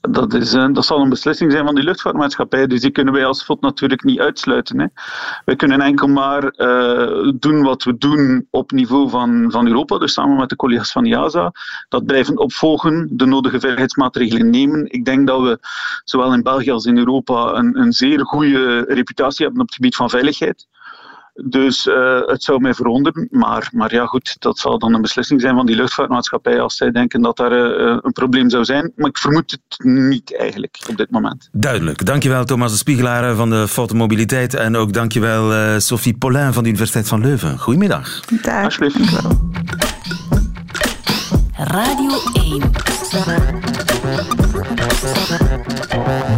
Dat, 0.00 0.34
is, 0.34 0.50
dat 0.50 0.84
zal 0.84 1.00
een 1.00 1.08
beslissing 1.08 1.52
zijn 1.52 1.64
van 1.64 1.74
die 1.74 1.84
luchtvaartmaatschappij. 1.84 2.66
Dus 2.66 2.80
die 2.80 2.90
kunnen 2.90 3.14
wij 3.14 3.24
als 3.24 3.44
FOD 3.44 3.60
natuurlijk 3.60 4.04
niet 4.04 4.20
uitsluiten. 4.20 4.78
Hè. 4.78 4.86
Wij 5.44 5.56
kunnen 5.56 5.80
enkel 5.80 6.08
maar 6.08 6.54
uh, 6.56 7.32
doen 7.38 7.62
wat 7.62 7.82
we 7.82 7.96
doen 7.96 8.46
op 8.50 8.70
niveau 8.70 9.08
van, 9.08 9.50
van 9.50 9.66
Europa, 9.66 9.98
dus 9.98 10.12
samen 10.12 10.36
met 10.36 10.48
de 10.48 10.56
collega's 10.56 10.92
van 10.92 11.04
IASA. 11.04 11.52
Dat 11.88 12.06
blijven 12.06 12.38
opvolgen, 12.38 13.08
de 13.10 13.26
nodige 13.26 13.60
veiligheidsmaatregelen 13.60 14.50
nemen. 14.50 14.92
Ik 14.92 15.04
denk 15.04 15.26
dat 15.26 15.40
we 15.40 15.58
zowel 16.04 16.34
in 16.34 16.42
België 16.42 16.70
als 16.70 16.84
in 16.84 16.98
Europa 16.98 17.54
een, 17.54 17.78
een 17.78 17.92
zeer 17.92 18.26
goede 18.26 18.84
reputatie 18.88 19.44
hebben 19.44 19.62
op 19.62 19.66
het 19.66 19.76
gebied 19.76 19.96
van 19.96 20.10
veiligheid. 20.10 20.66
Dus 21.44 21.86
uh, 21.86 22.20
het 22.26 22.42
zou 22.42 22.60
mij 22.60 22.74
verwonderen. 22.74 23.28
Maar, 23.30 23.68
maar 23.72 23.94
ja, 23.94 24.06
goed, 24.06 24.36
dat 24.38 24.58
zal 24.58 24.78
dan 24.78 24.94
een 24.94 25.00
beslissing 25.00 25.40
zijn 25.40 25.54
van 25.54 25.66
die 25.66 25.76
luchtvaartmaatschappij 25.76 26.60
als 26.60 26.76
zij 26.76 26.90
denken 26.90 27.22
dat 27.22 27.36
daar 27.36 27.52
uh, 27.52 27.98
een 28.00 28.12
probleem 28.12 28.50
zou 28.50 28.64
zijn. 28.64 28.92
Maar 28.96 29.08
ik 29.08 29.18
vermoed 29.18 29.50
het 29.50 29.84
niet 29.84 30.38
eigenlijk 30.38 30.78
op 30.88 30.96
dit 30.96 31.10
moment. 31.10 31.48
Duidelijk. 31.52 32.04
Dankjewel 32.04 32.44
Thomas 32.44 32.72
de 32.72 32.78
Spiegelaar 32.78 33.34
van 33.34 33.50
de 33.50 33.68
Fotomobiliteit. 33.68 34.54
En 34.54 34.76
ook 34.76 34.92
dankjewel 34.92 35.52
uh, 35.52 35.78
Sophie 35.78 36.18
Paulin 36.18 36.52
van 36.52 36.62
de 36.62 36.68
Universiteit 36.68 37.08
van 37.08 37.20
Leuven. 37.20 37.58
Goedemiddag. 37.58 38.20
Dag. 38.42 38.64
Alsjeblieft. 38.64 38.98
Radio 41.56 42.10
1. 42.32 42.62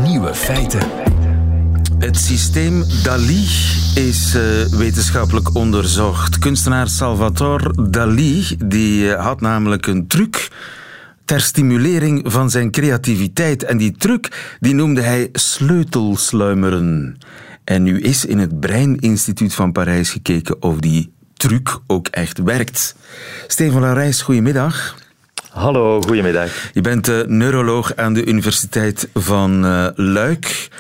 Nieuwe 0.03 0.35
feiten. 0.35 0.81
Het 2.03 2.17
systeem 2.17 2.85
DALI 3.03 3.47
is 3.95 4.35
uh, 4.35 4.43
wetenschappelijk 4.79 5.55
onderzocht. 5.55 6.39
Kunstenaar 6.39 6.89
Salvatore 6.89 7.89
Dali 7.91 8.45
die, 8.65 9.05
uh, 9.05 9.25
had 9.25 9.41
namelijk 9.41 9.87
een 9.87 10.07
truc 10.07 10.51
ter 11.25 11.41
stimulering 11.41 12.33
van 12.33 12.51
zijn 12.51 12.71
creativiteit. 12.71 13.65
En 13.65 13.77
die 13.77 13.95
truc 13.99 14.57
die 14.61 14.75
noemde 14.75 15.01
hij 15.01 15.29
sleutelsluimeren. 15.33 17.19
En 17.65 17.83
nu 17.83 18.01
is 18.01 18.25
in 18.25 18.39
het 18.39 18.61
Breininstituut 18.61 19.55
van 19.55 19.73
Parijs 19.73 20.11
gekeken 20.11 20.63
of 20.63 20.79
die 20.79 21.13
truc 21.35 21.79
ook 21.87 22.09
echt 22.09 22.39
werkt. 22.39 22.97
Steven 23.47 23.81
Larijs, 23.81 24.23
goedemiddag. 24.23 24.97
Hallo, 25.51 26.01
goedemiddag. 26.01 26.71
Je 26.73 26.81
bent 26.81 27.09
uh, 27.09 27.21
neuroloog 27.27 27.97
aan 27.97 28.13
de 28.13 28.25
Universiteit 28.25 29.09
van 29.15 29.61
Luik 29.97 30.71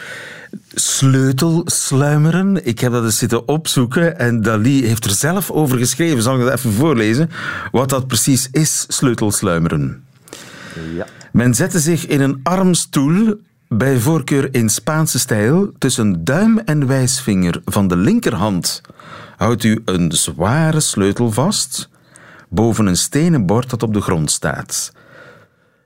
sleutelsluimeren. 0.74 2.66
Ik 2.66 2.78
heb 2.78 2.92
dat 2.92 3.04
eens 3.04 3.18
zitten 3.18 3.48
opzoeken 3.48 4.18
en 4.18 4.42
Dali 4.42 4.86
heeft 4.86 5.04
er 5.04 5.10
zelf 5.10 5.50
over 5.50 5.78
geschreven. 5.78 6.22
Zal 6.22 6.34
ik 6.38 6.44
dat 6.44 6.58
even 6.58 6.72
voorlezen? 6.72 7.30
Wat 7.70 7.88
dat 7.88 8.06
precies 8.06 8.48
is, 8.50 8.84
sleutelsluimeren. 8.88 10.04
Ja. 10.94 11.06
Men 11.32 11.54
zette 11.54 11.80
zich 11.80 12.06
in 12.06 12.20
een 12.20 12.40
armstoel, 12.42 13.40
bij 13.68 13.98
voorkeur 13.98 14.54
in 14.54 14.68
Spaanse 14.68 15.18
stijl, 15.18 15.72
tussen 15.78 16.24
duim 16.24 16.58
en 16.58 16.86
wijsvinger 16.86 17.60
van 17.64 17.88
de 17.88 17.96
linkerhand. 17.96 18.80
Houdt 19.36 19.64
u 19.64 19.82
een 19.84 20.12
zware 20.12 20.80
sleutel 20.80 21.30
vast 21.30 21.90
boven 22.52 22.86
een 22.86 22.96
stenen 22.96 23.46
bord 23.46 23.70
dat 23.70 23.82
op 23.82 23.94
de 23.94 24.00
grond 24.00 24.30
staat. 24.30 24.92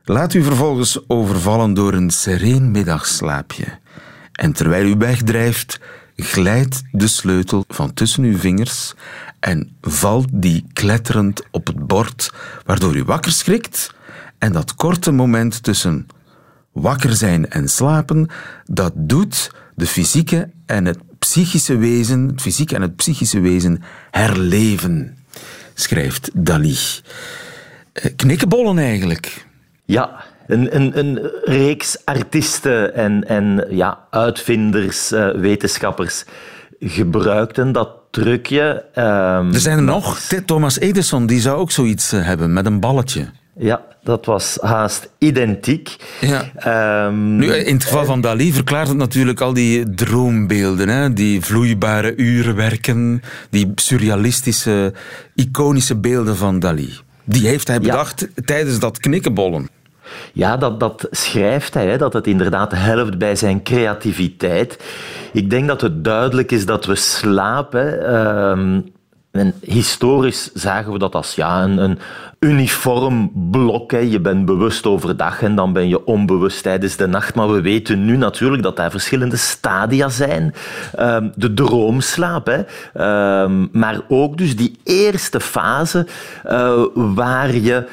Laat 0.05 0.35
u 0.35 0.43
vervolgens 0.43 1.09
overvallen 1.09 1.75
door 1.75 1.93
een 1.93 2.11
sereen 2.11 2.71
middagslaapje. 2.71 3.78
En 4.37 4.52
terwijl 4.52 4.87
u 4.87 4.97
wegdrijft, 4.97 5.81
glijdt 6.16 6.83
de 6.93 7.07
sleutel 7.07 7.64
van 7.69 7.95
tussen 7.95 8.25
uw 8.25 8.38
vingers 8.38 8.95
en 9.40 9.76
valt 9.81 10.28
die 10.33 10.64
kletterend 10.73 11.43
op 11.50 11.66
het 11.66 11.87
bord, 11.87 12.33
waardoor 12.64 12.97
u 12.97 13.05
wakker 13.05 13.33
schrikt. 13.33 13.95
En 14.38 14.52
dat 14.52 14.75
korte 14.75 15.11
moment 15.11 15.62
tussen 15.62 16.07
wakker 16.73 17.14
zijn 17.14 17.50
en 17.50 17.69
slapen, 17.69 18.28
dat 18.64 18.93
doet 18.97 19.50
de 19.75 19.87
fysieke 19.87 20.50
en 20.66 20.85
het 20.85 20.99
psychische 21.19 21.76
wezen, 21.76 22.28
het 22.28 22.40
fysieke 22.40 22.75
en 22.75 22.83
het 22.83 22.97
psychische 22.97 23.40
wezen 23.40 23.83
herleven, 24.11 25.16
schrijft 25.75 26.31
Dali. 26.35 26.76
Eh, 27.93 28.16
knikkenbollen 28.16 28.78
eigenlijk. 28.78 29.47
Ja, 29.85 30.25
een, 30.47 30.76
een, 30.76 30.99
een 30.99 31.31
reeks 31.45 32.05
artiesten 32.05 32.95
en, 32.95 33.29
en 33.29 33.67
ja, 33.71 33.99
uitvinders, 34.11 35.12
uh, 35.12 35.31
wetenschappers 35.31 36.25
gebruikten 36.81 37.73
dat 37.73 37.88
trucje. 38.11 38.85
Um, 38.95 39.53
er 39.53 39.61
zijn 39.61 39.76
er 39.76 39.85
nog. 39.85 40.19
Thomas 40.47 40.79
Edison 40.79 41.26
die 41.26 41.41
zou 41.41 41.59
ook 41.59 41.71
zoiets 41.71 42.12
eh, 42.12 42.25
hebben 42.25 42.53
met 42.53 42.67
een 42.67 42.81
balletje. 42.81 43.29
Ja, 43.59 43.83
dat 44.03 44.26
was 44.26 44.59
haast 44.61 45.09
identiek. 45.19 45.97
Ja. 46.21 47.07
Um, 47.07 47.37
nu, 47.37 47.55
in 47.55 47.75
het 47.75 47.85
geval 47.85 48.05
van 48.05 48.21
Dali 48.21 48.53
verklaart 48.53 48.88
het 48.88 48.97
natuurlijk 48.97 49.41
al 49.41 49.53
die 49.53 49.95
droombeelden, 49.95 50.88
hè? 50.88 51.12
die 51.12 51.41
vloeibare 51.41 52.17
urenwerken, 52.17 53.23
die 53.50 53.73
surrealistische, 53.75 54.93
iconische 55.35 55.97
beelden 55.97 56.37
van 56.37 56.59
Dali. 56.59 56.93
Die 57.25 57.47
heeft 57.47 57.69
hij 57.69 57.81
bedacht 57.81 58.29
tijdens 58.45 58.79
dat 58.79 58.99
knikkenbollen. 58.99 59.69
Ja, 60.33 60.57
dat, 60.57 60.81
dat 60.81 61.09
schrijft 61.11 61.75
hij, 61.75 61.87
hè, 61.87 61.99
dat 61.99 62.13
het 62.13 62.27
inderdaad 62.27 62.73
helpt 62.73 63.19
bij 63.19 63.37
zijn 63.37 63.63
creativiteit. 63.63 64.85
Ik 65.33 65.51
denk 65.51 65.67
dat 65.67 65.81
het 65.81 66.05
duidelijk 66.05 66.53
is 66.53 66.67
dat 66.67 66.85
we 66.85 66.95
slapen. 66.95 68.07
Ehm, 68.07 68.81
historisch 69.61 70.51
zagen 70.55 70.93
we 70.93 70.99
dat 70.99 71.15
als 71.15 71.35
ja, 71.35 71.63
een, 71.63 71.99
uniform 72.39 73.31
blok. 73.51 73.91
Hè. 73.91 73.99
Je 73.99 74.21
bent 74.21 74.45
bewust 74.45 74.87
overdag 74.87 75.43
en 75.43 75.55
dan 75.55 75.73
ben 75.73 75.89
je 75.89 76.07
onbewust 76.07 76.63
tijdens 76.63 76.97
de 76.97 77.07
nacht. 77.07 77.35
Maar 77.35 77.53
we 77.53 77.61
weten 77.61 78.05
nu 78.05 78.17
natuurlijk 78.17 78.63
dat 78.63 78.77
daar 78.77 78.91
verschillende 78.91 79.37
stadia 79.37 80.09
zijn. 80.09 80.55
Um, 81.01 81.33
de 81.35 81.55
droomslaap, 81.55 82.47
hè. 82.47 82.63
Um, 83.43 83.69
maar 83.73 84.01
ook 84.09 84.39
dus 84.39 84.57
die 84.57 84.79
eerste 84.85 85.41
fase 85.41 86.07
uh, 86.47 86.83
waar 86.95 87.55
je 87.55 87.89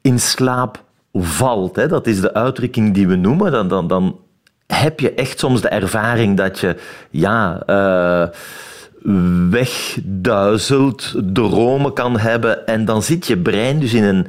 in 0.00 0.18
slaap 0.18 0.82
valt. 1.12 1.76
Hè. 1.76 1.88
Dat 1.88 2.06
is 2.06 2.20
de 2.20 2.34
uitdrukking 2.34 2.94
die 2.94 3.08
we 3.08 3.16
noemen. 3.16 3.52
Dan, 3.52 3.68
dan, 3.68 3.88
dan 3.88 4.18
heb 4.66 5.00
je 5.00 5.14
echt 5.14 5.38
soms 5.38 5.60
de 5.60 5.68
ervaring 5.68 6.36
dat 6.36 6.58
je 6.58 6.76
ja, 7.10 7.62
uh, 7.66 8.26
wegduizelt, 9.50 11.14
dromen 11.32 11.92
kan 11.92 12.18
hebben 12.18 12.66
en 12.66 12.84
dan 12.84 13.02
zit 13.02 13.26
je 13.26 13.38
brein 13.38 13.78
dus 13.78 13.94
in 13.94 14.04
een 14.04 14.26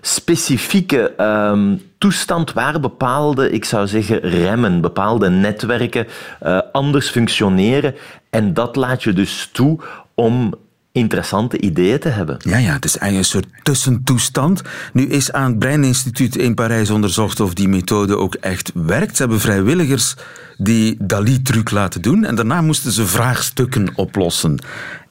specifieke 0.00 1.12
um, 1.20 1.82
toestand 1.98 2.52
waar 2.52 2.80
bepaalde, 2.80 3.50
ik 3.50 3.64
zou 3.64 3.86
zeggen, 3.86 4.20
remmen, 4.20 4.80
bepaalde 4.80 5.30
netwerken 5.30 6.06
uh, 6.42 6.60
anders 6.72 7.08
functioneren. 7.08 7.94
En 8.30 8.54
dat 8.54 8.76
laat 8.76 9.02
je 9.02 9.12
dus 9.12 9.48
toe 9.52 9.80
om 10.14 10.54
interessante 10.96 11.60
ideeën 11.60 11.98
te 11.98 12.08
hebben. 12.08 12.36
Ja, 12.38 12.56
ja, 12.56 12.72
het 12.72 12.84
is 12.84 12.98
eigenlijk 12.98 13.32
een 13.32 13.40
soort 13.40 13.64
tussentoestand. 13.64 14.62
Nu 14.92 15.06
is 15.06 15.32
aan 15.32 15.50
het 15.50 15.58
Breininstituut 15.58 16.36
in 16.36 16.54
Parijs 16.54 16.90
onderzocht 16.90 17.40
of 17.40 17.54
die 17.54 17.68
methode 17.68 18.16
ook 18.16 18.34
echt 18.34 18.70
werkt. 18.74 19.16
Ze 19.16 19.22
hebben 19.22 19.40
vrijwilligers 19.40 20.14
die 20.56 20.96
Dali-truc 21.00 21.70
laten 21.70 22.02
doen 22.02 22.24
en 22.24 22.34
daarna 22.34 22.60
moesten 22.60 22.92
ze 22.92 23.06
vraagstukken 23.06 23.88
oplossen. 23.94 24.58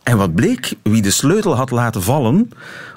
En 0.04 0.18
wat 0.18 0.36
bleek, 0.36 0.74
wie 0.84 1.02
de 1.02 1.12
sleutel 1.12 1.56
had 1.56 1.72
laten 1.72 2.04
vallen, 2.04 2.50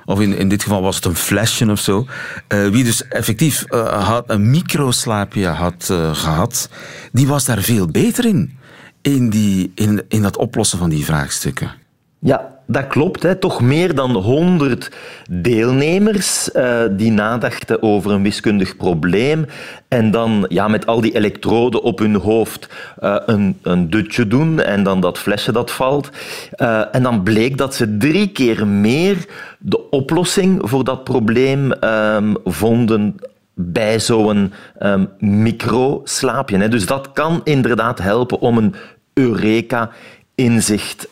of 0.04 0.21
in, 0.21 0.37
in 0.37 0.49
dit 0.49 0.62
geval 0.62 0.83
was 0.83 0.97
het 0.97 1.04
een 1.04 1.16
flesje 1.16 1.71
of 1.71 1.80
zo, 1.80 2.07
uh, 2.49 2.68
wie 2.68 2.85
dus 2.85 3.09
effectief 3.09 3.64
uh, 3.68 4.07
had, 4.07 4.25
een 4.26 4.50
microslaapje 4.50 5.47
had 5.47 5.88
uh, 5.90 6.14
gehad, 6.14 6.68
die 7.12 7.26
was 7.26 7.45
daar 7.45 7.62
veel 7.62 7.87
beter 7.87 8.25
in, 8.25 8.59
in, 9.02 9.30
die, 9.30 9.73
in, 9.75 10.02
in 10.09 10.23
dat 10.23 10.37
oplossen 10.37 10.78
van 10.78 10.88
die 10.88 11.04
vraagstukken. 11.04 11.71
Ja, 12.18 12.58
dat 12.71 12.87
klopt. 12.87 13.23
Hè. 13.23 13.35
Toch 13.35 13.61
meer 13.61 13.95
dan 13.95 14.11
100 14.17 14.91
deelnemers 15.31 16.51
uh, 16.55 16.81
die 16.91 17.11
nadachten 17.11 17.83
over 17.83 18.11
een 18.11 18.23
wiskundig 18.23 18.77
probleem 18.77 19.47
en 19.89 20.11
dan 20.11 20.47
ja, 20.49 20.69
met 20.69 20.87
al 20.87 21.01
die 21.01 21.15
elektroden 21.15 21.83
op 21.83 21.99
hun 21.99 22.15
hoofd 22.15 22.69
uh, 23.01 23.17
een, 23.27 23.59
een 23.63 23.91
dutje 23.91 24.27
doen 24.27 24.61
en 24.61 24.83
dan 24.83 25.01
dat 25.01 25.19
flesje 25.19 25.53
dat 25.53 25.71
valt. 25.71 26.11
Uh, 26.57 26.95
en 26.95 27.03
dan 27.03 27.23
bleek 27.23 27.57
dat 27.57 27.75
ze 27.75 27.97
drie 27.97 28.29
keer 28.29 28.67
meer 28.67 29.17
de 29.59 29.91
oplossing 29.91 30.61
voor 30.63 30.85
dat 30.85 31.05
probleem 31.05 31.73
um, 31.85 32.37
vonden 32.45 33.17
bij 33.55 34.01
zo'n 34.01 34.53
um, 34.81 35.09
microslaapje. 35.19 36.69
Dus 36.69 36.87
dat 36.87 37.13
kan 37.13 37.41
inderdaad 37.45 37.99
helpen 37.99 38.41
om 38.41 38.59
een 38.59 38.75
eureka 39.13 39.91
inzicht 40.35 41.09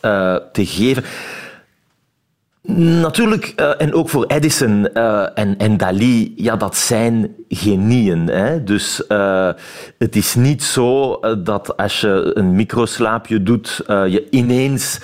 te 0.51 0.65
geven. 0.65 1.03
Natuurlijk, 2.75 3.53
uh, 3.59 3.71
en 3.77 3.93
ook 3.93 4.09
voor 4.09 4.25
Edison 4.25 4.89
uh, 4.93 5.27
en, 5.33 5.57
en 5.57 5.77
Dali, 5.77 6.33
ja, 6.35 6.55
dat 6.55 6.75
zijn 6.77 7.35
genieën. 7.49 8.27
Hè? 8.27 8.63
Dus 8.63 9.03
uh, 9.09 9.49
het 9.97 10.15
is 10.15 10.35
niet 10.35 10.63
zo 10.63 11.19
dat 11.43 11.77
als 11.77 12.01
je 12.01 12.31
een 12.33 12.55
microslaapje 12.55 13.43
doet, 13.43 13.83
je 13.87 14.27
ineens 14.29 14.99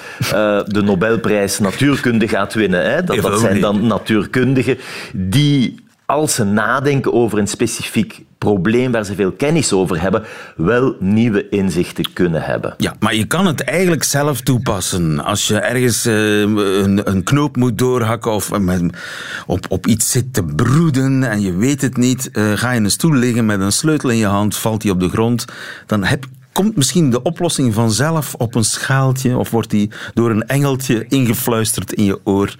de 0.65 0.81
Nobelprijs 0.83 1.59
natuurkunde 1.59 2.27
gaat 2.27 2.53
winnen. 2.53 2.91
Hè? 2.91 3.03
Dat, 3.03 3.21
dat 3.21 3.39
zijn 3.39 3.61
dan 3.61 3.87
natuurkundigen 3.87 4.77
die 5.13 5.82
als 6.13 6.33
ze 6.33 6.43
nadenken 6.43 7.13
over 7.13 7.37
een 7.37 7.47
specifiek 7.47 8.21
probleem 8.37 8.91
waar 8.91 9.05
ze 9.05 9.15
veel 9.15 9.31
kennis 9.31 9.73
over 9.73 10.01
hebben, 10.01 10.23
wel 10.55 10.95
nieuwe 10.99 11.49
inzichten 11.49 12.13
kunnen 12.13 12.41
hebben. 12.41 12.73
Ja, 12.77 12.95
maar 12.99 13.15
je 13.15 13.25
kan 13.25 13.45
het 13.45 13.61
eigenlijk 13.61 14.03
zelf 14.03 14.41
toepassen. 14.41 15.19
Als 15.19 15.47
je 15.47 15.59
ergens 15.59 16.05
uh, 16.05 16.39
een, 16.39 17.09
een, 17.09 17.23
knoop 17.23 17.55
moet 17.55 17.77
doorhakken 17.77 18.31
of 18.31 18.51
op, 19.45 19.65
op 19.69 19.87
iets 19.87 20.11
zit 20.11 20.33
te 20.33 20.43
broeden 20.43 21.23
en 21.23 21.41
je 21.41 21.55
weet 21.55 21.81
het 21.81 21.97
niet, 21.97 22.29
uh, 22.33 22.51
ga 22.53 22.71
je 22.71 22.77
in 22.77 22.83
een 22.83 22.91
stoel 22.91 23.13
liggen 23.13 23.45
met 23.45 23.59
een 23.59 23.71
sleutel 23.71 24.09
in 24.09 24.17
je 24.17 24.25
hand, 24.25 24.57
valt 24.57 24.81
die 24.81 24.91
op 24.91 24.99
de 24.99 25.09
grond, 25.09 25.45
dan 25.85 26.03
heb, 26.03 26.25
komt 26.51 26.75
misschien 26.75 27.09
de 27.09 27.21
oplossing 27.21 27.73
vanzelf 27.73 28.33
op 28.33 28.55
een 28.55 28.63
schaaltje 28.63 29.37
of 29.37 29.49
wordt 29.49 29.69
die 29.69 29.91
door 30.13 30.29
een 30.29 30.47
engeltje 30.47 31.05
ingefluisterd 31.07 31.93
in 31.93 32.03
je 32.03 32.19
oor. 32.23 32.55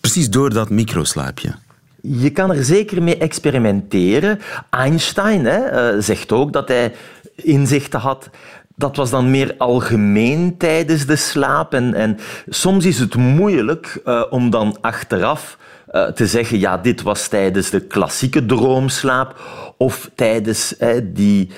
Precies 0.00 0.30
door 0.30 0.52
dat 0.52 0.70
microslaapje. 0.70 1.54
Je 2.02 2.30
kan 2.30 2.52
er 2.52 2.64
zeker 2.64 3.02
mee 3.02 3.18
experimenteren. 3.18 4.40
Einstein 4.70 5.44
hè, 5.44 5.94
uh, 5.94 6.02
zegt 6.02 6.32
ook 6.32 6.52
dat 6.52 6.68
hij 6.68 6.92
inzichten 7.34 8.00
had. 8.00 8.30
Dat 8.76 8.96
was 8.96 9.10
dan 9.10 9.30
meer 9.30 9.54
algemeen 9.58 10.56
tijdens 10.56 11.06
de 11.06 11.16
slaap. 11.16 11.74
En, 11.74 11.94
en 11.94 12.18
soms 12.48 12.84
is 12.84 12.98
het 12.98 13.14
moeilijk 13.14 14.00
uh, 14.04 14.24
om 14.30 14.50
dan 14.50 14.76
achteraf 14.80 15.58
uh, 15.92 16.06
te 16.06 16.26
zeggen: 16.26 16.58
ja, 16.58 16.76
dit 16.78 17.02
was 17.02 17.28
tijdens 17.28 17.70
de 17.70 17.80
klassieke 17.80 18.46
droomslaap. 18.46 19.40
Of 19.76 20.10
tijdens 20.14 20.74
die 21.02 21.50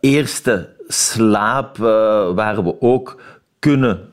eerste 0.00 0.68
slaap, 0.88 1.76
waar 2.34 2.64
we 2.64 2.80
ook 2.80 3.20
kunnen 3.58 4.08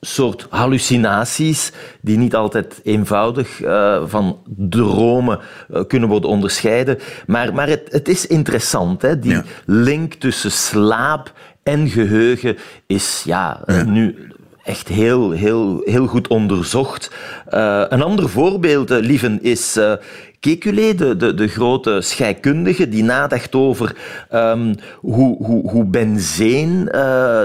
soort 0.00 0.46
hallucinaties 0.50 1.72
die 2.00 2.18
niet 2.18 2.34
altijd 2.34 2.80
eenvoudig 2.84 3.60
uh, 3.60 4.02
van 4.06 4.38
dromen 4.46 5.38
uh, 5.70 5.80
kunnen 5.86 6.08
worden 6.08 6.30
onderscheiden. 6.30 6.98
Maar, 7.26 7.54
maar 7.54 7.68
het, 7.68 7.88
het 7.90 8.08
is 8.08 8.26
interessant, 8.26 9.02
hè? 9.02 9.18
die 9.18 9.32
ja. 9.32 9.44
link 9.66 10.14
tussen 10.14 10.50
slaap 10.50 11.32
en 11.62 11.88
geheugen 11.88 12.56
is 12.86 13.22
ja, 13.24 13.60
ja. 13.66 13.82
nu 13.82 14.16
echt 14.64 14.88
heel, 14.88 15.30
heel, 15.30 15.80
heel 15.84 16.06
goed 16.06 16.28
onderzocht. 16.28 17.10
Uh, 17.54 17.84
een 17.88 18.02
ander 18.02 18.28
voorbeeld, 18.28 18.90
Lieven, 18.90 19.42
is 19.42 19.78
Kekulé, 20.40 20.94
de, 20.94 21.16
de, 21.16 21.34
de, 21.34 21.48
grote 21.48 22.00
scheikundige, 22.00 22.88
die 22.88 23.02
nadacht 23.02 23.54
over 23.54 23.96
um, 24.34 24.74
hoe, 25.00 25.44
hoe, 25.44 25.70
hoe 25.70 25.84
benzeen 25.84 26.88
uh, 26.94 27.42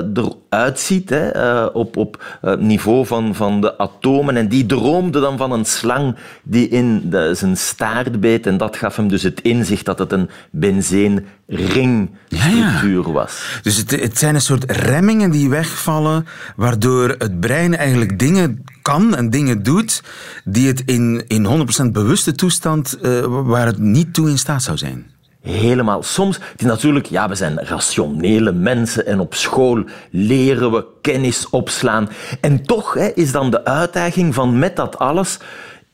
ziet 0.74 1.09
hè, 1.09 1.35
uh, 1.35 1.65
op, 1.74 1.97
op 1.97 2.39
uh, 2.43 2.55
niveau 2.55 3.05
van, 3.05 3.35
van 3.35 3.62
de 3.62 3.77
atomen. 3.77 4.38
En 4.38 4.47
die 4.47 4.65
droomde 4.65 5.19
dan 5.19 5.38
van 5.38 5.51
een 5.51 5.65
slang 5.65 6.15
die 6.43 6.67
in 6.67 7.09
de, 7.09 7.31
zijn 7.33 7.57
staart 7.57 8.19
beet. 8.19 8.47
En 8.47 8.57
dat 8.57 8.77
gaf 8.77 8.95
hem 8.95 9.07
dus 9.07 9.24
het 9.24 9.41
inzicht 9.41 9.85
dat 9.85 10.00
het 10.00 10.12
een 10.12 10.29
benzeenringstructuur 10.51 13.01
ja, 13.01 13.05
ja. 13.05 13.12
was. 13.12 13.59
Dus 13.62 13.77
het, 13.77 13.91
het 13.91 14.17
zijn 14.17 14.35
een 14.35 14.41
soort 14.41 14.71
remmingen 14.71 15.31
die 15.31 15.50
wegvallen, 15.50 16.27
waardoor 16.55 17.15
het 17.17 17.39
brein 17.39 17.77
eigenlijk 17.77 18.19
dingen 18.19 18.63
kan 18.81 19.15
en 19.15 19.29
dingen 19.29 19.63
doet 19.63 20.03
die 20.43 20.67
het 20.67 20.83
in, 20.85 21.24
in 21.27 21.67
100% 21.88 21.91
bewuste 21.91 22.31
toestand, 22.31 22.97
uh, 23.01 23.25
waar 23.25 23.65
het 23.65 23.77
niet 23.77 24.13
toe 24.13 24.29
in 24.29 24.38
staat 24.38 24.63
zou 24.63 24.77
zijn. 24.77 25.13
Helemaal. 25.45 26.03
Soms, 26.03 26.35
het 26.35 26.61
is 26.61 26.65
natuurlijk, 26.65 27.05
ja, 27.05 27.29
we 27.29 27.35
zijn 27.35 27.59
rationele 27.59 28.51
mensen 28.51 29.05
en 29.05 29.19
op 29.19 29.33
school 29.33 29.83
leren 30.11 30.71
we 30.71 30.85
kennis 31.01 31.49
opslaan. 31.49 32.09
En 32.41 32.63
toch 32.63 32.93
hè, 32.93 33.07
is 33.15 33.31
dan 33.31 33.51
de 33.51 33.65
uitdaging 33.65 34.33
van 34.33 34.59
met 34.59 34.75
dat 34.75 34.99
alles 34.99 35.39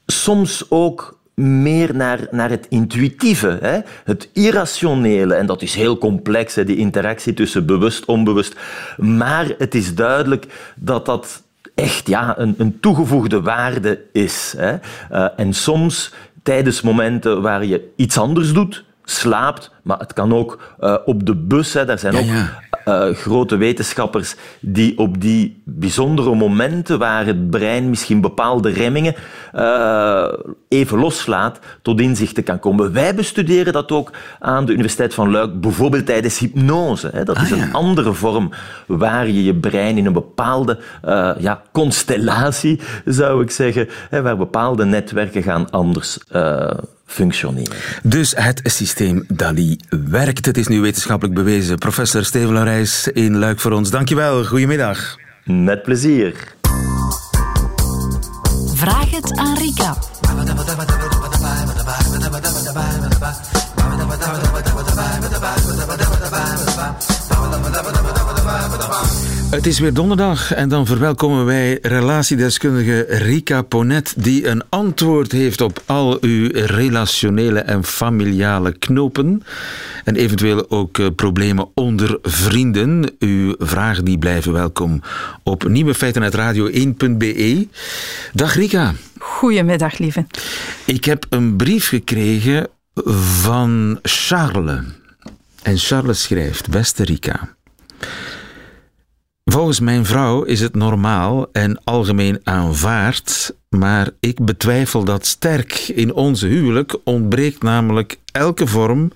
soms 0.05 0.65
ook 0.69 1.19
meer 1.41 1.95
naar, 1.95 2.27
naar 2.31 2.49
het 2.49 2.65
intuïtieve, 2.69 3.57
hè? 3.61 3.79
het 4.03 4.29
irrationele. 4.33 5.33
En 5.33 5.45
dat 5.45 5.61
is 5.61 5.75
heel 5.75 5.97
complex, 5.97 6.55
hè, 6.55 6.63
die 6.63 6.77
interactie 6.77 7.33
tussen 7.33 7.65
bewust 7.65 8.01
en 8.01 8.07
onbewust. 8.07 8.55
Maar 8.97 9.53
het 9.57 9.75
is 9.75 9.95
duidelijk 9.95 10.73
dat 10.75 11.05
dat 11.05 11.43
echt 11.75 12.07
ja, 12.07 12.37
een, 12.37 12.55
een 12.57 12.79
toegevoegde 12.79 13.41
waarde 13.41 14.01
is. 14.11 14.53
Hè? 14.57 14.75
Uh, 15.11 15.27
en 15.35 15.53
soms 15.53 16.13
tijdens 16.43 16.81
momenten 16.81 17.41
waar 17.41 17.65
je 17.65 17.91
iets 17.95 18.17
anders 18.17 18.53
doet, 18.53 18.83
slaapt, 19.11 19.71
maar 19.83 19.97
het 19.99 20.13
kan 20.13 20.33
ook 20.33 20.75
uh, 20.79 20.95
op 21.05 21.25
de 21.25 21.35
bus. 21.35 21.73
Hè. 21.73 21.85
Daar 21.85 21.99
zijn 21.99 22.15
ook 22.15 22.25
uh, 22.85 23.15
grote 23.15 23.55
wetenschappers 23.55 24.35
die 24.59 24.97
op 24.97 25.21
die 25.21 25.61
bijzondere 25.65 26.35
momenten 26.35 26.99
waar 26.99 27.25
het 27.25 27.49
brein 27.49 27.89
misschien 27.89 28.21
bepaalde 28.21 28.69
remmingen 28.69 29.15
uh, 29.55 30.33
even 30.67 30.99
loslaat, 30.99 31.59
tot 31.81 32.01
inzichten 32.01 32.43
kan 32.43 32.59
komen. 32.59 32.93
Wij 32.93 33.15
bestuderen 33.15 33.73
dat 33.73 33.91
ook 33.91 34.11
aan 34.39 34.65
de 34.65 34.71
Universiteit 34.71 35.13
van 35.13 35.31
Luik, 35.31 35.61
bijvoorbeeld 35.61 36.05
tijdens 36.05 36.39
hypnose. 36.39 37.09
Hè. 37.13 37.23
Dat 37.23 37.35
ah, 37.35 37.43
is 37.43 37.51
een 37.51 37.73
andere 37.73 38.13
vorm 38.13 38.51
waar 38.87 39.27
je 39.27 39.43
je 39.43 39.55
brein 39.55 39.97
in 39.97 40.05
een 40.05 40.13
bepaalde 40.13 40.79
ja, 41.37 41.61
constellatie, 41.71 42.79
zou 43.05 43.41
ik 43.41 43.51
zeggen, 43.51 43.87
hè, 44.09 44.21
waar 44.21 44.37
bepaalde 44.37 44.85
netwerken 44.85 45.43
gaan 45.43 45.69
anders 45.69 46.19
functioneren. 47.11 47.75
Dus 48.03 48.33
het 48.35 48.61
systeem 48.63 49.23
DALI 49.27 49.77
werkt. 49.89 50.45
Het 50.45 50.57
is 50.57 50.67
nu 50.67 50.81
wetenschappelijk 50.81 51.35
bewezen. 51.35 51.77
Professor 51.77 52.25
Steven 52.25 52.53
Larijs 52.53 53.07
in 53.07 53.37
Luik 53.37 53.59
voor 53.59 53.71
ons. 53.71 53.89
Dankjewel. 53.89 54.45
Goedemiddag. 54.45 55.15
Met 55.43 55.83
plezier. 55.83 56.33
Vraag 58.73 59.11
het 59.11 59.37
aan 59.37 59.57
Rika. 59.57 59.97
Het 69.51 69.65
is 69.65 69.79
weer 69.79 69.93
donderdag 69.93 70.53
en 70.53 70.69
dan 70.69 70.85
verwelkomen 70.85 71.45
wij 71.45 71.79
relatiedeskundige 71.81 73.05
Rika 73.09 73.61
Ponet, 73.61 74.13
die 74.17 74.47
een 74.47 74.63
antwoord 74.69 75.31
heeft 75.31 75.61
op 75.61 75.83
al 75.85 76.17
uw 76.21 76.49
relationele 76.53 77.59
en 77.59 77.83
familiale 77.83 78.77
knopen. 78.77 79.43
En 80.03 80.15
eventueel 80.15 80.69
ook 80.69 80.97
eh, 80.97 81.07
problemen 81.15 81.69
onder 81.73 82.19
vrienden. 82.21 83.11
Uw 83.19 83.55
vragen 83.57 84.05
die 84.05 84.17
blijven 84.17 84.53
welkom 84.53 85.01
op 85.43 85.67
nieuwe 85.67 85.93
feiten 85.93 86.31
radio1.be. 86.31 87.67
Dag 88.33 88.55
Rika. 88.55 88.93
Goedemiddag, 89.17 89.97
lieve. 89.97 90.25
Ik 90.85 91.05
heb 91.05 91.25
een 91.29 91.55
brief 91.55 91.87
gekregen 91.87 92.67
van 93.41 93.99
Charles. 94.01 94.79
En 95.61 95.77
Charles 95.77 96.21
schrijft: 96.21 96.69
Beste 96.69 97.03
Rika. 97.03 97.55
Volgens 99.45 99.79
mijn 99.79 100.05
vrouw 100.05 100.43
is 100.43 100.59
het 100.59 100.75
normaal 100.75 101.51
en 101.51 101.83
algemeen 101.83 102.39
aanvaard, 102.43 103.55
maar 103.69 104.09
ik 104.19 104.45
betwijfel 104.45 105.03
dat 105.03 105.25
sterk. 105.25 105.73
In 105.73 106.13
onze 106.13 106.47
huwelijk 106.47 106.97
ontbreekt 107.03 107.63
namelijk 107.63 108.17
elke 108.31 108.67
vorm 108.67 109.11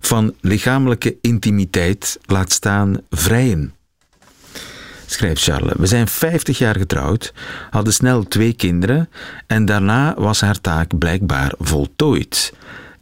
van 0.00 0.34
lichamelijke 0.40 1.16
intimiteit, 1.20 2.18
laat 2.26 2.52
staan 2.52 2.96
vrijen. 3.10 3.74
Schrijft 5.06 5.42
Charles. 5.42 5.74
We 5.76 5.86
zijn 5.86 6.08
50 6.08 6.58
jaar 6.58 6.76
getrouwd, 6.76 7.32
hadden 7.70 7.92
snel 7.92 8.22
twee 8.22 8.52
kinderen 8.52 9.08
en 9.46 9.64
daarna 9.64 10.14
was 10.18 10.40
haar 10.40 10.60
taak 10.60 10.98
blijkbaar 10.98 11.52
voltooid. 11.58 12.52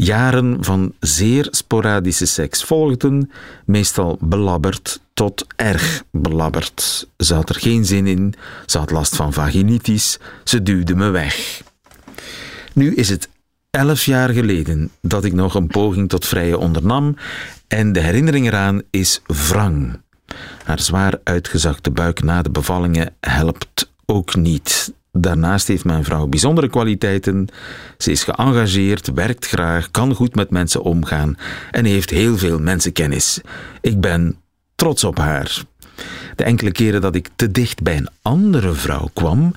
Jaren 0.02 0.56
van 0.60 0.92
zeer 1.00 1.48
sporadische 1.50 2.26
seks 2.26 2.64
volgden, 2.64 3.30
meestal 3.64 4.18
belabberd 4.20 5.00
tot 5.14 5.46
erg 5.56 6.02
belabberd. 6.10 7.08
Ze 7.16 7.34
had 7.34 7.48
er 7.48 7.54
geen 7.54 7.84
zin 7.84 8.06
in, 8.06 8.34
ze 8.66 8.78
had 8.78 8.90
last 8.90 9.16
van 9.16 9.32
vaginitis, 9.32 10.18
ze 10.44 10.62
duwde 10.62 10.94
me 10.94 11.08
weg. 11.08 11.62
Nu 12.72 12.94
is 12.94 13.08
het 13.08 13.28
elf 13.70 14.04
jaar 14.04 14.28
geleden 14.28 14.90
dat 15.02 15.24
ik 15.24 15.32
nog 15.32 15.54
een 15.54 15.66
poging 15.66 16.08
tot 16.08 16.26
vrije 16.26 16.58
ondernam 16.58 17.16
en 17.68 17.92
de 17.92 18.00
herinnering 18.00 18.46
eraan 18.46 18.82
is 18.90 19.20
wrang. 19.26 20.00
Haar 20.64 20.80
zwaar 20.80 21.20
uitgezakte 21.24 21.90
buik 21.90 22.22
na 22.22 22.42
de 22.42 22.50
bevallingen 22.50 23.14
helpt 23.20 23.90
ook 24.06 24.34
niet. 24.34 24.92
Daarnaast 25.12 25.68
heeft 25.68 25.85
mijn 25.85 26.05
vrouw 26.05 26.27
bijzondere 26.27 26.68
kwaliteiten. 26.68 27.49
Ze 27.99 28.11
is 28.11 28.25
geëngageerd, 28.25 29.12
werkt 29.14 29.46
graag, 29.46 29.90
kan 29.90 30.14
goed 30.14 30.35
met 30.35 30.51
mensen 30.51 30.83
omgaan 30.83 31.37
en 31.70 31.85
heeft 31.85 32.11
heel 32.11 32.38
veel 32.38 32.59
mensenkennis. 32.59 33.40
Ik 33.81 34.01
ben 34.01 34.37
trots 34.75 35.05
op 35.05 35.18
haar. 35.18 35.62
De 36.37 36.44
enkele 36.44 36.73
keren 36.73 37.01
dat 37.01 37.14
ik 37.14 37.29
te 37.37 37.51
dicht 37.51 37.83
bij 37.83 37.96
een 37.96 38.09
andere 38.23 38.73
vrouw 38.73 39.11
kwam, 39.12 39.55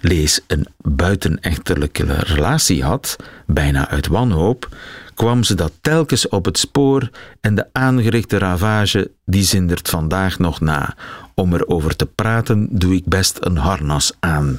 lees 0.00 0.40
een 0.46 0.66
buitenechtelijke 0.76 2.04
relatie 2.14 2.84
had, 2.84 3.16
bijna 3.46 3.88
uit 3.88 4.06
wanhoop, 4.06 4.68
kwam 5.14 5.42
ze 5.42 5.54
dat 5.54 5.72
telkens 5.80 6.28
op 6.28 6.44
het 6.44 6.58
spoor 6.58 7.10
en 7.40 7.54
de 7.54 7.66
aangerichte 7.72 8.38
ravage 8.38 9.10
die 9.24 9.42
zindert 9.42 9.88
vandaag 9.88 10.38
nog 10.38 10.60
na. 10.60 10.96
Om 11.34 11.54
erover 11.54 11.96
te 11.96 12.06
praten 12.06 12.68
doe 12.70 12.94
ik 12.94 13.04
best 13.04 13.38
een 13.40 13.56
harnas 13.56 14.12
aan. 14.20 14.58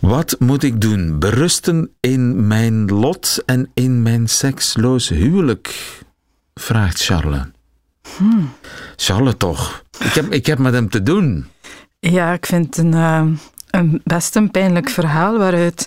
Wat 0.00 0.36
moet 0.38 0.62
ik 0.62 0.80
doen? 0.80 1.18
Berusten 1.18 1.90
in 2.00 2.46
mijn 2.46 2.84
lot 2.84 3.42
en 3.46 3.70
in 3.74 4.02
mijn 4.02 4.28
seksloos 4.28 5.08
huwelijk? 5.08 5.74
vraagt 6.54 7.04
Charles. 7.04 7.42
Hmm. 8.16 8.52
Charles 8.96 9.34
toch? 9.38 9.82
Ik 9.98 10.12
heb, 10.12 10.32
ik 10.32 10.46
heb 10.46 10.58
met 10.58 10.72
hem 10.72 10.90
te 10.90 11.02
doen. 11.02 11.46
Ja, 11.98 12.32
ik 12.32 12.46
vind 12.46 12.66
het 12.66 12.76
een, 12.84 12.92
uh, 12.92 13.26
een 13.70 14.00
best 14.04 14.36
een 14.36 14.50
pijnlijk 14.50 14.88
verhaal 14.88 15.38
waaruit 15.38 15.86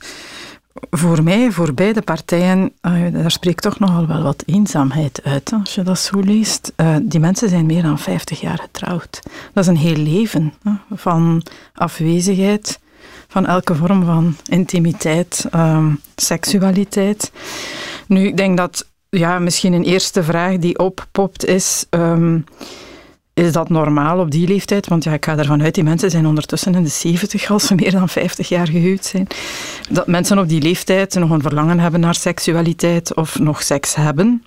voor 0.90 1.24
mij, 1.24 1.52
voor 1.52 1.74
beide 1.74 2.02
partijen, 2.02 2.72
uh, 2.82 3.14
daar 3.14 3.32
spreekt 3.32 3.62
toch 3.62 3.80
nogal 3.80 4.08
wel 4.08 4.24
wat 4.24 4.44
eenzaamheid 4.46 5.20
uit 5.24 5.54
als 5.60 5.76
je 5.76 5.84
dat 5.84 6.00
zo 6.00 6.20
leest. 6.20 6.74
Uh, 6.78 6.96
die 7.02 7.20
mensen 7.20 7.50
zijn 7.50 7.66
meer 7.66 7.82
dan 7.82 8.00
50 8.00 8.42
jaar 8.42 8.58
getrouwd. 8.58 9.20
Dat 9.54 9.64
is 9.64 9.68
een 9.68 9.78
heel 9.78 9.96
leven 9.96 10.54
van 10.94 11.44
afwezigheid, 11.74 12.80
van 13.28 13.46
elke 13.46 13.76
vorm 13.76 14.06
van 14.06 14.36
intimiteit, 14.46 15.46
uh, 15.56 15.86
seksualiteit. 16.16 17.32
Nu, 18.08 18.28
ik 18.28 18.38
denk 18.38 18.58
dat 18.58 18.88
ja, 19.10 19.40
misschien 19.40 19.74
een 19.74 19.84
eerste 19.84 20.24
vraag 20.24 20.58
die 20.58 20.80
oppopt 20.80 21.46
is. 21.46 21.86
Um, 21.90 22.46
is 23.38 23.52
dat 23.52 23.70
normaal 23.70 24.20
op 24.20 24.32
die 24.32 24.48
leeftijd? 24.48 24.88
Want 24.88 25.04
ja, 25.04 25.14
ik 25.14 25.26
ga 25.26 25.38
ervan 25.38 25.64
uit, 25.64 25.76
die 25.76 25.84
mensen 25.84 26.12
zijn 26.12 26.26
ondertussen 26.26 26.76
in 26.76 26.84
de 26.84 26.90
70 26.90 27.50
als 27.50 27.68
ze 27.68 27.76
meer 27.76 27.92
dan 27.92 28.10
50 28.10 28.50
jaar 28.50 28.68
gehuwd 28.68 29.06
zijn. 29.06 29.28
Dat 29.90 30.08
mensen 30.08 30.40
op 30.40 30.50
die 30.50 30.62
leeftijd 30.62 31.16
nog 31.16 31.30
een 31.30 31.42
verlangen 31.42 31.80
hebben 31.80 32.00
naar 32.00 32.16
seksualiteit 32.16 33.16
of 33.16 33.40
nog 33.40 33.64
seks 33.64 33.96
hebben. 33.96 34.44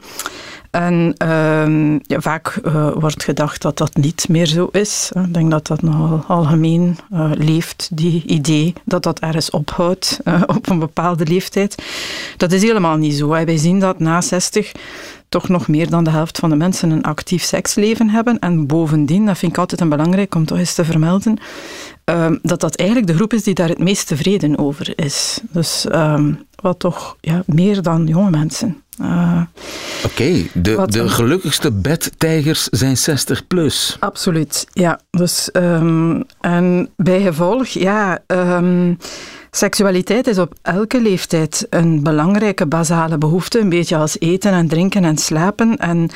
En 0.70 1.14
uh, 1.22 1.98
ja, 2.02 2.20
vaak 2.20 2.58
uh, 2.62 2.92
wordt 2.94 3.24
gedacht 3.24 3.62
dat 3.62 3.78
dat 3.78 3.96
niet 3.96 4.28
meer 4.28 4.46
zo 4.46 4.68
is. 4.72 5.12
Ik 5.14 5.34
denk 5.34 5.50
dat 5.50 5.66
dat 5.66 5.82
nogal 5.82 6.24
algemeen 6.26 6.98
uh, 7.12 7.30
leeft, 7.34 7.88
die 7.92 8.22
idee 8.26 8.72
dat 8.84 9.02
dat 9.02 9.18
ergens 9.18 9.50
ophoudt 9.50 10.20
eh, 10.24 10.42
op 10.46 10.68
een 10.68 10.78
bepaalde 10.78 11.26
leeftijd. 11.26 11.82
Dat 12.36 12.52
is 12.52 12.62
helemaal 12.62 12.96
niet 12.96 13.14
zo. 13.14 13.28
Wij 13.28 13.56
zien 13.56 13.80
dat 13.80 13.98
na 13.98 14.20
60 14.20 14.72
toch 15.30 15.48
nog 15.48 15.68
meer 15.68 15.90
dan 15.90 16.04
de 16.04 16.10
helft 16.10 16.38
van 16.38 16.50
de 16.50 16.56
mensen 16.56 16.90
een 16.90 17.02
actief 17.02 17.42
seksleven 17.42 18.10
hebben. 18.10 18.38
En 18.38 18.66
bovendien, 18.66 19.26
dat 19.26 19.38
vind 19.38 19.52
ik 19.52 19.58
altijd 19.58 19.80
een 19.80 19.88
belangrijk 19.88 20.34
om 20.34 20.44
toch 20.44 20.58
eens 20.58 20.74
te 20.74 20.84
vermelden, 20.84 21.38
uh, 22.04 22.30
dat 22.42 22.60
dat 22.60 22.76
eigenlijk 22.76 23.08
de 23.08 23.14
groep 23.14 23.32
is 23.32 23.42
die 23.42 23.54
daar 23.54 23.68
het 23.68 23.78
meest 23.78 24.06
tevreden 24.06 24.58
over 24.58 24.92
is. 24.98 25.40
Dus 25.50 25.86
uh, 25.90 26.24
wat 26.54 26.78
toch 26.78 27.16
ja, 27.20 27.42
meer 27.46 27.82
dan 27.82 28.06
jonge 28.06 28.30
mensen. 28.30 28.82
Uh, 29.00 29.42
Oké, 30.04 30.22
okay, 30.22 30.50
de, 30.54 30.86
de 30.86 31.08
gelukkigste 31.08 31.72
bedtijgers 31.72 32.64
zijn 32.64 32.96
60 32.96 33.46
plus. 33.46 33.96
Absoluut, 34.00 34.66
ja. 34.72 35.00
Dus, 35.10 35.48
um, 35.52 36.24
en 36.40 36.90
bij 36.96 37.20
gevolg, 37.20 37.66
ja. 37.66 38.18
Um, 38.26 38.98
Seksualiteit 39.50 40.26
is 40.26 40.38
op 40.38 40.54
elke 40.62 41.00
leeftijd 41.00 41.66
een 41.70 42.02
belangrijke 42.02 42.66
basale 42.66 43.18
behoefte, 43.18 43.60
een 43.60 43.68
beetje 43.68 43.96
als 43.96 44.20
eten 44.20 44.52
en 44.52 44.68
drinken 44.68 45.04
en 45.04 45.18
slapen. 45.18 45.76
En 45.76 46.10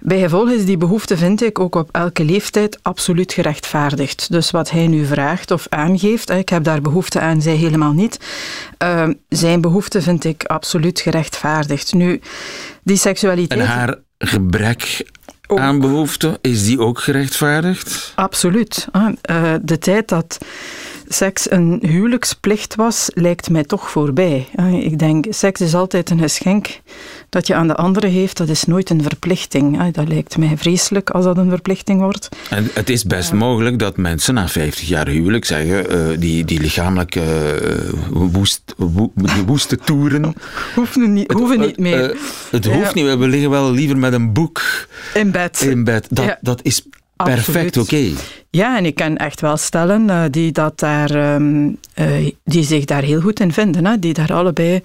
bij 0.00 0.20
gevolg 0.20 0.50
is 0.50 0.64
die 0.64 0.76
behoefte, 0.76 1.16
vind 1.16 1.42
ik, 1.42 1.58
ook 1.58 1.74
op 1.74 1.88
elke 1.92 2.24
leeftijd 2.24 2.78
absoluut 2.82 3.32
gerechtvaardigd. 3.32 4.32
Dus 4.32 4.50
wat 4.50 4.70
hij 4.70 4.86
nu 4.86 5.06
vraagt 5.06 5.50
of 5.50 5.66
aangeeft, 5.68 6.30
ik 6.30 6.48
heb 6.48 6.64
daar 6.64 6.80
behoefte 6.80 7.20
aan, 7.20 7.42
zij 7.42 7.54
helemaal 7.54 7.92
niet. 7.92 8.20
Uh, 8.82 9.08
zijn 9.28 9.60
behoefte 9.60 10.02
vind 10.02 10.24
ik 10.24 10.44
absoluut 10.44 11.00
gerechtvaardigd. 11.00 11.94
Nu, 11.94 12.20
die 12.82 12.96
seksualiteit... 12.96 13.60
En 13.60 13.66
haar 13.66 13.98
gebrek 14.18 15.10
aan 15.46 15.80
behoefte, 15.80 16.38
is 16.40 16.64
die 16.64 16.80
ook 16.80 16.98
gerechtvaardigd? 16.98 18.12
Absoluut. 18.14 18.88
Uh, 18.92 19.54
de 19.62 19.78
tijd 19.78 20.08
dat 20.08 20.38
seks 21.08 21.50
een 21.50 21.78
huwelijksplicht 21.82 22.74
was, 22.74 23.10
lijkt 23.14 23.50
mij 23.50 23.64
toch 23.64 23.90
voorbij. 23.90 24.48
Ik 24.80 24.98
denk, 24.98 25.24
seks 25.28 25.60
is 25.60 25.74
altijd 25.74 26.10
een 26.10 26.18
geschenk 26.18 26.80
dat 27.28 27.46
je 27.46 27.54
aan 27.54 27.66
de 27.66 27.74
andere 27.74 28.06
heeft, 28.06 28.36
dat 28.36 28.48
is 28.48 28.64
nooit 28.64 28.90
een 28.90 29.02
verplichting. 29.02 29.92
Dat 29.92 30.08
lijkt 30.08 30.38
mij 30.38 30.56
vreselijk 30.56 31.10
als 31.10 31.24
dat 31.24 31.36
een 31.36 31.50
verplichting 31.50 32.00
wordt. 32.00 32.28
En 32.50 32.68
het 32.72 32.90
is 32.90 33.04
best 33.04 33.32
mogelijk 33.32 33.78
dat 33.78 33.96
mensen 33.96 34.34
na 34.34 34.48
50 34.48 34.88
jaar 34.88 35.08
huwelijk 35.08 35.44
zeggen, 35.44 35.96
uh, 35.96 36.18
die, 36.18 36.44
die 36.44 36.60
lichamelijke 36.60 37.20
uh, 37.22 38.28
woest, 38.32 38.74
wo, 38.76 39.12
woeste 39.46 39.76
toeren... 39.76 40.34
Hoeven 40.74 41.12
niet, 41.12 41.32
hoeven 41.32 41.60
niet 41.60 41.78
meer. 41.78 42.14
Uh, 42.14 42.20
het 42.50 42.66
hoeft 42.66 42.94
niet, 42.94 43.04
we 43.04 43.28
liggen 43.28 43.50
wel 43.50 43.70
liever 43.72 43.96
met 43.96 44.12
een 44.12 44.32
boek... 44.32 44.62
In 45.14 45.30
bed. 45.30 45.60
In 45.60 45.84
bed. 45.84 46.06
Dat, 46.10 46.24
ja. 46.24 46.38
dat 46.40 46.60
is 46.62 46.82
perfect 47.16 47.76
oké. 47.76 47.94
Okay. 47.94 48.14
Ja, 48.56 48.76
en 48.76 48.84
ik 48.86 48.94
ken 48.94 49.16
echt 49.16 49.40
wel 49.40 49.56
stellen 49.56 50.08
uh, 50.08 50.22
die, 50.30 50.52
dat 50.52 50.78
daar, 50.78 51.34
um, 51.34 51.78
uh, 51.94 52.30
die 52.44 52.64
zich 52.64 52.84
daar 52.84 53.02
heel 53.02 53.20
goed 53.20 53.40
in 53.40 53.52
vinden. 53.52 53.86
Hè, 53.86 53.98
die 53.98 54.14
daar 54.14 54.32
allebei 54.32 54.82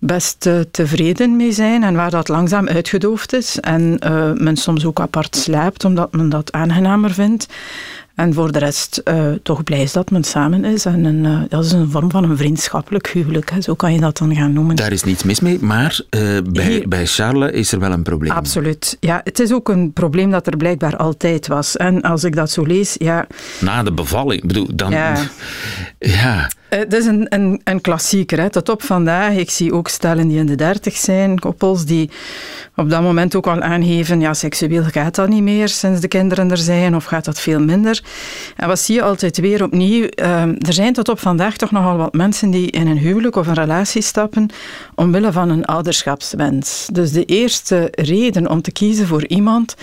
best 0.00 0.46
uh, 0.46 0.60
tevreden 0.70 1.36
mee 1.36 1.52
zijn 1.52 1.82
en 1.82 1.94
waar 1.94 2.10
dat 2.10 2.28
langzaam 2.28 2.68
uitgedoofd 2.68 3.32
is. 3.32 3.60
En 3.60 3.98
men 4.38 4.56
soms 4.56 4.84
ook 4.84 5.00
apart 5.00 5.36
slaapt 5.36 5.84
omdat 5.84 6.12
men 6.12 6.28
dat 6.28 6.52
aangenamer 6.52 7.10
vindt. 7.10 7.46
En 8.16 8.34
voor 8.34 8.52
de 8.52 8.58
rest 8.58 9.00
uh, 9.04 9.32
toch 9.42 9.64
blij 9.64 9.82
is 9.82 9.92
dat 9.92 10.10
men 10.10 10.24
samen 10.24 10.64
is. 10.64 10.84
En 10.84 11.04
een, 11.04 11.24
uh, 11.24 11.40
dat 11.48 11.64
is 11.64 11.72
een 11.72 11.90
vorm 11.90 12.10
van 12.10 12.30
een 12.30 12.36
vriendschappelijk 12.36 13.08
huwelijk. 13.08 13.50
Hè. 13.50 13.60
Zo 13.60 13.74
kan 13.74 13.92
je 13.92 14.00
dat 14.00 14.16
dan 14.16 14.34
gaan 14.34 14.52
noemen. 14.52 14.76
Daar 14.76 14.92
is 14.92 15.02
niets 15.02 15.22
mis 15.22 15.40
mee, 15.40 15.58
maar 15.60 16.00
uh, 16.10 16.38
bij, 16.50 16.64
Hier, 16.64 16.88
bij 16.88 17.06
Charles 17.06 17.50
is 17.50 17.72
er 17.72 17.78
wel 17.78 17.92
een 17.92 18.02
probleem. 18.02 18.32
Absoluut. 18.32 18.96
Ja, 19.00 19.20
het 19.24 19.40
is 19.40 19.52
ook 19.52 19.68
een 19.68 19.92
probleem 19.92 20.30
dat 20.30 20.46
er 20.46 20.56
blijkbaar 20.56 20.96
altijd 20.96 21.46
was. 21.46 21.76
En 21.76 22.02
als 22.02 22.24
ik 22.24 22.34
dat 22.34 22.50
zo 22.50 22.62
lees, 22.62 22.94
ja... 22.98 23.26
Na 23.60 23.82
de 23.82 23.92
bevalling, 23.92 24.46
bedoel, 24.46 24.68
dan... 24.74 24.90
Ja. 24.90 25.16
ja. 25.98 26.50
Het 26.68 26.92
is 26.92 27.06
een, 27.06 27.26
een, 27.28 27.60
een 27.64 27.80
klassieker. 27.80 28.40
Hè. 28.40 28.50
Tot 28.50 28.68
op 28.68 28.82
vandaag, 28.82 29.34
ik 29.34 29.50
zie 29.50 29.72
ook 29.72 29.88
stellen 29.88 30.28
die 30.28 30.38
in 30.38 30.46
de 30.46 30.54
dertig 30.54 30.96
zijn, 30.96 31.38
koppels 31.38 31.84
die 31.84 32.10
op 32.76 32.90
dat 32.90 33.02
moment 33.02 33.34
ook 33.34 33.46
al 33.46 33.60
aangeven, 33.60 34.20
ja, 34.20 34.34
seksueel 34.34 34.82
gaat 34.82 35.14
dat 35.14 35.28
niet 35.28 35.42
meer 35.42 35.68
sinds 35.68 36.00
de 36.00 36.08
kinderen 36.08 36.50
er 36.50 36.56
zijn, 36.56 36.96
of 36.96 37.04
gaat 37.04 37.24
dat 37.24 37.40
veel 37.40 37.60
minder. 37.60 38.02
En 38.56 38.68
wat 38.68 38.78
zie 38.78 38.94
je 38.94 39.02
altijd 39.02 39.38
weer 39.38 39.62
opnieuw? 39.62 40.08
Uh, 40.14 40.42
er 40.42 40.72
zijn 40.72 40.92
tot 40.92 41.08
op 41.08 41.20
vandaag 41.20 41.56
toch 41.56 41.70
nogal 41.70 41.96
wat 41.96 42.14
mensen 42.14 42.50
die 42.50 42.70
in 42.70 42.86
een 42.86 42.98
huwelijk 42.98 43.36
of 43.36 43.46
een 43.46 43.54
relatie 43.54 44.02
stappen 44.02 44.48
omwille 44.94 45.32
van 45.32 45.50
een 45.50 45.64
ouderschapswens. 45.64 46.88
Dus 46.92 47.12
de 47.12 47.24
eerste 47.24 47.88
reden 47.90 48.50
om 48.50 48.62
te 48.62 48.72
kiezen 48.72 49.06
voor 49.06 49.26
iemand 49.26 49.74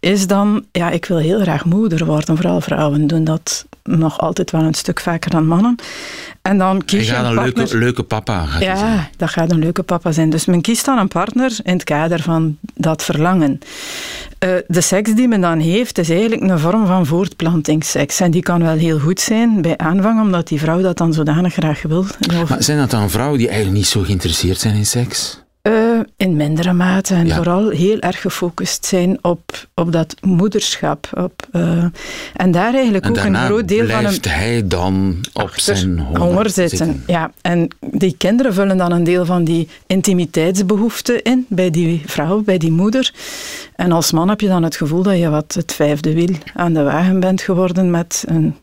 is 0.00 0.26
dan, 0.26 0.64
ja, 0.72 0.90
ik 0.90 1.04
wil 1.04 1.18
heel 1.18 1.40
graag 1.40 1.64
moeder 1.64 2.04
worden. 2.04 2.36
Vooral 2.36 2.60
vrouwen 2.60 3.06
doen 3.06 3.24
dat 3.24 3.66
nog 3.82 4.18
altijd 4.18 4.50
wel 4.50 4.62
een 4.62 4.74
stuk 4.74 5.00
vaker 5.00 5.30
dan 5.30 5.46
mannen. 5.46 5.76
En 6.48 6.58
dan 6.58 6.84
kies 6.84 7.06
je, 7.06 7.12
gaat 7.12 7.24
een, 7.24 7.36
een 7.36 7.52
leuke, 7.54 7.78
leuke, 7.78 8.02
papa. 8.02 8.44
Gaat 8.44 8.62
ja, 8.62 8.76
zijn. 8.76 9.08
dat 9.16 9.30
gaat 9.30 9.50
een 9.50 9.58
leuke 9.58 9.82
papa 9.82 10.12
zijn. 10.12 10.30
Dus 10.30 10.44
men 10.44 10.60
kiest 10.60 10.84
dan 10.84 10.98
een 10.98 11.08
partner 11.08 11.56
in 11.62 11.72
het 11.72 11.84
kader 11.84 12.22
van 12.22 12.58
dat 12.74 13.02
verlangen. 13.02 13.58
Uh, 14.44 14.50
de 14.66 14.80
seks 14.80 15.14
die 15.14 15.28
men 15.28 15.40
dan 15.40 15.58
heeft, 15.58 15.98
is 15.98 16.10
eigenlijk 16.10 16.42
een 16.42 16.58
vorm 16.58 16.86
van 16.86 17.06
voortplantingsseks. 17.06 18.20
En 18.20 18.30
die 18.30 18.42
kan 18.42 18.62
wel 18.62 18.76
heel 18.76 18.98
goed 18.98 19.20
zijn 19.20 19.62
bij 19.62 19.76
aanvang, 19.76 20.20
omdat 20.20 20.48
die 20.48 20.60
vrouw 20.60 20.80
dat 20.80 20.96
dan 20.96 21.12
zodanig 21.12 21.52
graag 21.52 21.82
wil. 21.82 22.04
Maar 22.48 22.62
zijn 22.62 22.78
dat 22.78 22.90
dan 22.90 23.10
vrouwen 23.10 23.38
die 23.38 23.48
eigenlijk 23.48 23.76
niet 23.76 23.86
zo 23.86 24.02
geïnteresseerd 24.02 24.58
zijn 24.58 24.74
in 24.74 24.86
seks? 24.86 25.43
Uh, 25.68 26.00
in 26.16 26.36
mindere 26.36 26.72
mate 26.72 27.14
en 27.14 27.26
ja. 27.26 27.36
vooral 27.36 27.68
heel 27.68 27.98
erg 27.98 28.20
gefocust 28.20 28.84
zijn 28.86 29.18
op, 29.22 29.66
op 29.74 29.92
dat 29.92 30.14
moederschap. 30.20 31.08
Op, 31.14 31.46
uh, 31.52 31.84
en 32.34 32.50
daar 32.50 32.74
eigenlijk 32.74 33.04
en 33.04 33.10
ook 33.10 33.24
een 33.24 33.36
groot 33.36 33.68
deel 33.68 33.86
van. 33.86 33.98
Blijft 33.98 34.34
hij 34.34 34.66
dan 34.66 35.16
op 35.32 35.50
zijn 35.54 35.98
honger, 35.98 36.20
honger 36.20 36.50
zitten. 36.50 36.78
zitten. 36.78 37.02
Ja, 37.06 37.30
en 37.40 37.68
die 37.80 38.14
kinderen 38.18 38.54
vullen 38.54 38.76
dan 38.76 38.92
een 38.92 39.04
deel 39.04 39.24
van 39.24 39.44
die 39.44 39.68
intimiteitsbehoefte 39.86 41.22
in 41.22 41.46
bij 41.48 41.70
die 41.70 42.02
vrouw, 42.06 42.42
bij 42.42 42.58
die 42.58 42.72
moeder. 42.72 43.12
En 43.76 43.92
als 43.92 44.12
man 44.12 44.28
heb 44.28 44.40
je 44.40 44.48
dan 44.48 44.62
het 44.62 44.76
gevoel 44.76 45.02
dat 45.02 45.18
je 45.18 45.28
wat 45.28 45.54
het 45.54 45.74
vijfde 45.74 46.14
wiel 46.14 46.36
aan 46.54 46.72
de 46.72 46.82
wagen 46.82 47.20
bent 47.20 47.40
geworden 47.40 47.90
met 47.90 48.24
een 48.26 48.56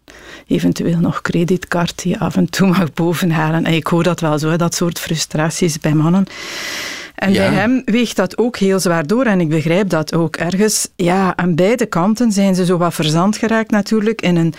eventueel 0.47 0.99
nog 0.99 1.21
creditcard 1.21 2.01
die 2.01 2.11
je 2.11 2.19
af 2.19 2.35
en 2.35 2.49
toe 2.49 2.67
mag 2.67 2.93
bovenhalen. 2.93 3.65
En 3.65 3.73
ik 3.73 3.87
hoor 3.87 4.03
dat 4.03 4.19
wel 4.19 4.39
zo, 4.39 4.55
dat 4.55 4.75
soort 4.75 4.99
frustraties 4.99 5.79
bij 5.79 5.93
mannen. 5.93 6.25
En 7.21 7.33
ja. 7.33 7.49
bij 7.49 7.57
hem 7.57 7.81
weegt 7.85 8.15
dat 8.15 8.37
ook 8.37 8.57
heel 8.57 8.79
zwaar 8.79 9.07
door. 9.07 9.25
En 9.25 9.39
ik 9.39 9.49
begrijp 9.49 9.89
dat 9.89 10.13
ook 10.13 10.35
ergens. 10.35 10.87
Ja, 10.95 11.33
aan 11.35 11.55
beide 11.55 11.85
kanten 11.85 12.31
zijn 12.31 12.55
ze 12.55 12.65
zo 12.65 12.77
wat 12.77 12.93
verzand 12.93 13.37
geraakt 13.37 13.71
natuurlijk 13.71 14.21
in 14.21 14.35
een 14.35 14.53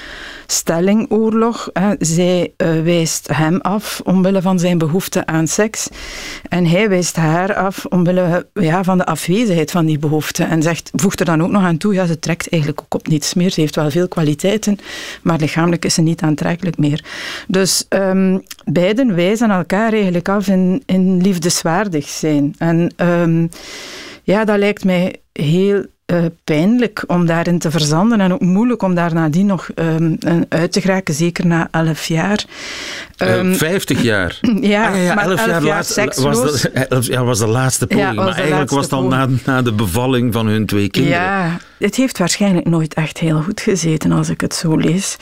stellingoorlog. 0.46 1.70
Zij 1.98 2.52
uh, 2.56 2.82
wijst 2.82 3.28
hem 3.32 3.60
af 3.60 4.00
omwille 4.04 4.42
van 4.42 4.58
zijn 4.58 4.78
behoefte 4.78 5.26
aan 5.26 5.46
seks. 5.46 5.88
En 6.48 6.66
hij 6.66 6.88
wijst 6.88 7.16
haar 7.16 7.54
af 7.54 7.84
omwille 7.84 8.46
ja, 8.54 8.84
van 8.84 8.98
de 8.98 9.06
afwezigheid 9.06 9.70
van 9.70 9.86
die 9.86 9.98
behoefte. 9.98 10.44
En 10.44 10.62
zegt, 10.62 10.90
voegt 10.94 11.20
er 11.20 11.26
dan 11.26 11.42
ook 11.42 11.50
nog 11.50 11.62
aan 11.62 11.76
toe, 11.76 11.94
ja, 11.94 12.06
ze 12.06 12.18
trekt 12.18 12.48
eigenlijk 12.48 12.82
ook 12.82 12.94
op 12.94 13.08
niets 13.08 13.34
meer. 13.34 13.50
Ze 13.50 13.60
heeft 13.60 13.76
wel 13.76 13.90
veel 13.90 14.08
kwaliteiten, 14.08 14.78
maar 15.22 15.38
lichamelijk 15.38 15.84
is 15.84 15.94
ze 15.94 16.02
niet 16.02 16.20
aantrekkelijk 16.20 16.78
meer. 16.78 17.04
Dus 17.48 17.86
um, 17.88 18.42
beiden 18.64 19.14
wijzen 19.14 19.50
elkaar 19.50 19.92
eigenlijk 19.92 20.28
af 20.28 20.48
in, 20.48 20.82
in 20.86 21.20
liefdeswaardig 21.20 22.08
zijn. 22.08 22.51
En 22.58 22.94
um, 22.96 23.48
ja, 24.22 24.44
dat 24.44 24.58
lijkt 24.58 24.84
mij 24.84 25.16
heel 25.32 25.86
uh, 26.06 26.24
pijnlijk 26.44 27.04
om 27.06 27.26
daarin 27.26 27.58
te 27.58 27.70
verzanden 27.70 28.20
en 28.20 28.32
ook 28.32 28.40
moeilijk 28.40 28.82
om 28.82 28.94
daar 28.94 29.14
nadien 29.14 29.46
nog 29.46 29.68
um, 29.74 30.18
uit 30.48 30.72
te 30.72 30.80
geraken, 30.80 31.14
zeker 31.14 31.46
na 31.46 31.68
elf 31.70 32.06
jaar. 32.06 32.44
Um, 33.16 33.50
uh, 33.50 33.56
Vijftig 33.56 34.02
jaar? 34.02 34.38
ja, 34.42 34.88
ah, 34.88 34.94
ja, 34.96 35.02
ja, 35.02 35.14
maar 35.14 35.24
elf, 35.24 35.38
elf 35.38 35.48
jaar, 35.48 35.62
jaar 35.62 35.74
laatst, 35.74 36.20
was, 36.20 36.62
de, 36.62 36.70
elf 36.88 37.06
jaar 37.06 37.24
was 37.24 37.38
de 37.38 37.46
laatste 37.46 37.86
poging, 37.86 38.06
Ja, 38.06 38.12
maar 38.12 38.36
eigenlijk 38.38 38.70
was 38.70 38.84
het 38.84 38.92
al 38.92 39.02
na, 39.02 39.28
na 39.44 39.62
de 39.62 39.72
bevalling 39.72 40.32
van 40.32 40.46
hun 40.46 40.66
twee 40.66 40.88
kinderen. 40.88 41.18
Ja, 41.18 41.58
het 41.82 41.94
heeft 41.96 42.18
waarschijnlijk 42.18 42.66
nooit 42.68 42.94
echt 42.94 43.18
heel 43.18 43.42
goed 43.42 43.60
gezeten 43.60 44.12
als 44.12 44.28
ik 44.28 44.40
het 44.40 44.54
zo 44.54 44.76
lees. 44.76 45.16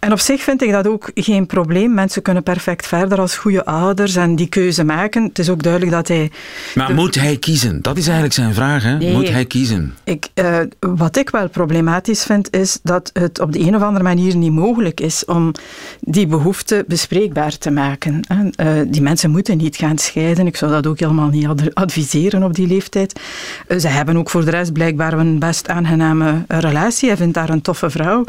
En 0.00 0.12
op 0.12 0.18
zich 0.20 0.42
vind 0.42 0.62
ik 0.62 0.70
dat 0.72 0.86
ook 0.86 1.10
geen 1.14 1.46
probleem. 1.46 1.94
Mensen 1.94 2.22
kunnen 2.22 2.42
perfect 2.42 2.86
verder 2.86 3.20
als 3.20 3.36
goede 3.36 3.64
ouders 3.64 4.16
en 4.16 4.36
die 4.36 4.46
keuze 4.48 4.84
maken. 4.84 5.22
Het 5.24 5.38
is 5.38 5.48
ook 5.50 5.62
duidelijk 5.62 5.92
dat 5.92 6.08
hij. 6.08 6.30
Maar 6.74 6.86
de- 6.86 6.94
moet 6.94 7.14
hij 7.14 7.36
kiezen? 7.36 7.82
Dat 7.82 7.96
is 7.96 8.04
eigenlijk 8.04 8.34
zijn 8.34 8.54
vraag. 8.54 8.82
Hè? 8.82 8.96
Nee. 8.96 9.12
Moet 9.12 9.28
hij 9.28 9.44
kiezen? 9.44 9.94
Ik, 10.04 10.28
eh, 10.34 10.58
wat 10.80 11.16
ik 11.16 11.30
wel 11.30 11.48
problematisch 11.48 12.22
vind, 12.24 12.54
is 12.56 12.78
dat 12.82 13.10
het 13.12 13.40
op 13.40 13.52
de 13.52 13.58
een 13.60 13.76
of 13.76 13.82
andere 13.82 14.04
manier 14.04 14.36
niet 14.36 14.52
mogelijk 14.52 15.00
is 15.00 15.24
om 15.24 15.52
die 16.00 16.26
behoefte 16.26 16.84
bespreekbaar 16.88 17.58
te 17.58 17.70
maken. 17.70 18.20
hè. 18.28 18.48
Eh, 18.50 18.86
die 18.88 19.02
mensen 19.02 19.30
moeten 19.30 19.56
niet 19.56 19.76
gaan 19.76 19.98
scheiden. 19.98 20.46
Ik 20.46 20.56
zou 20.56 20.70
dat 20.72 20.86
ook 20.86 20.98
helemaal 20.98 21.28
niet 21.28 21.46
ad- 21.46 21.74
adviseren 21.74 22.42
op 22.42 22.54
die 22.54 22.66
leeftijd. 22.66 23.20
Eh, 23.68 23.78
ze 23.78 23.88
hebben 23.88 24.16
ook 24.16 24.30
voor 24.30 24.44
de 24.44 24.50
rest 24.50 24.72
blijkbaar 24.72 25.12
een 25.12 25.38
best 25.38 25.68
aangename 26.02 26.44
relatie. 26.48 27.08
Hij 27.08 27.16
vindt 27.16 27.34
daar 27.34 27.48
een 27.48 27.62
toffe 27.62 27.90
vrouw 27.90 28.24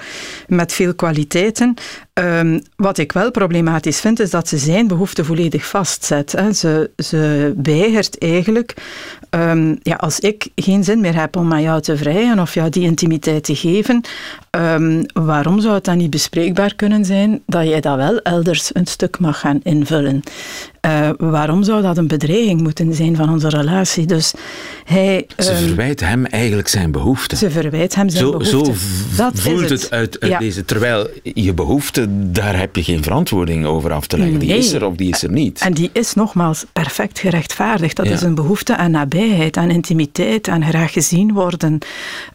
met 0.47 0.73
veel 0.73 0.95
kwaliteiten. 0.95 1.73
Ehm, 2.13 2.59
wat 2.75 2.97
ik 2.97 3.11
wel 3.11 3.31
problematisch 3.31 3.99
vind, 3.99 4.19
is 4.19 4.29
dat 4.29 4.47
ze 4.47 4.57
zijn 4.57 4.87
behoefte 4.87 5.25
volledig 5.25 5.65
vastzet. 5.65 6.31
Hè. 6.31 6.53
Ze, 6.53 6.91
ze 6.97 7.53
weigert 7.63 8.17
eigenlijk, 8.17 8.73
ehm, 9.29 9.75
ja, 9.81 9.95
als 9.95 10.19
ik 10.19 10.47
geen 10.55 10.83
zin 10.83 11.01
meer 11.01 11.19
heb 11.19 11.35
om 11.35 11.53
aan 11.53 11.61
jou 11.61 11.81
te 11.81 11.97
vrijen 11.97 12.39
of 12.39 12.53
jou 12.53 12.69
die 12.69 12.83
intimiteit 12.83 13.43
te 13.43 13.55
geven, 13.55 14.01
ehm, 14.49 15.03
waarom 15.13 15.61
zou 15.61 15.73
het 15.73 15.83
dan 15.83 15.97
niet 15.97 16.09
bespreekbaar 16.09 16.75
kunnen 16.75 17.05
zijn 17.05 17.41
dat 17.45 17.67
jij 17.67 17.81
dat 17.81 17.95
wel 17.95 18.19
elders 18.21 18.69
een 18.73 18.87
stuk 18.87 19.19
mag 19.19 19.39
gaan 19.39 19.59
invullen? 19.63 20.23
Eh, 20.87 21.09
waarom 21.17 21.63
zou 21.63 21.81
dat 21.81 21.97
een 21.97 22.07
bedreiging 22.07 22.61
moeten 22.61 22.93
zijn 22.93 23.15
van 23.15 23.29
onze 23.29 23.49
relatie? 23.49 24.05
Dus 24.05 24.33
hij... 24.83 25.25
Ze 25.37 25.51
ehm, 25.51 25.63
verwijt 25.65 25.99
hem 25.99 26.25
eigenlijk 26.25 26.67
zijn 26.67 26.91
behoeften. 26.91 27.37
ze 27.37 27.51
verwijt 27.51 27.95
hem 27.95 28.09
zijn 28.09 28.23
Zo, 28.23 28.29
behoefte. 28.31 28.49
zo 28.57 28.73
Dat 29.23 29.39
voelt 29.39 29.69
het 29.69 29.91
uit, 29.91 30.19
uit 30.19 30.31
Ja. 30.31 30.39
deze. 30.39 30.65
Terwijl 30.65 31.07
je 31.23 31.53
behoefte, 31.53 32.07
daar 32.31 32.57
heb 32.59 32.75
je 32.75 32.83
geen 32.83 33.03
verantwoording 33.03 33.65
over 33.65 33.91
af 33.93 34.07
te 34.07 34.17
leggen. 34.17 34.39
Die 34.39 34.49
Nee. 34.49 34.57
is 34.57 34.71
er 34.73 34.85
of 34.85 34.95
die 34.95 35.09
is 35.09 35.23
er 35.23 35.31
niet. 35.31 35.59
En 35.61 35.73
die 35.73 35.89
is 35.93 36.13
nogmaals 36.13 36.65
perfect 36.73 37.19
gerechtvaardigd. 37.19 37.95
Dat 37.95 38.05
Ja. 38.07 38.11
is 38.13 38.21
een 38.21 38.35
behoefte 38.35 38.75
aan 38.77 38.91
nabijheid, 38.91 39.57
aan 39.57 39.69
intimiteit, 39.69 40.47
aan 40.47 40.63
graag 40.65 40.91
gezien 40.93 41.33
worden. 41.33 41.77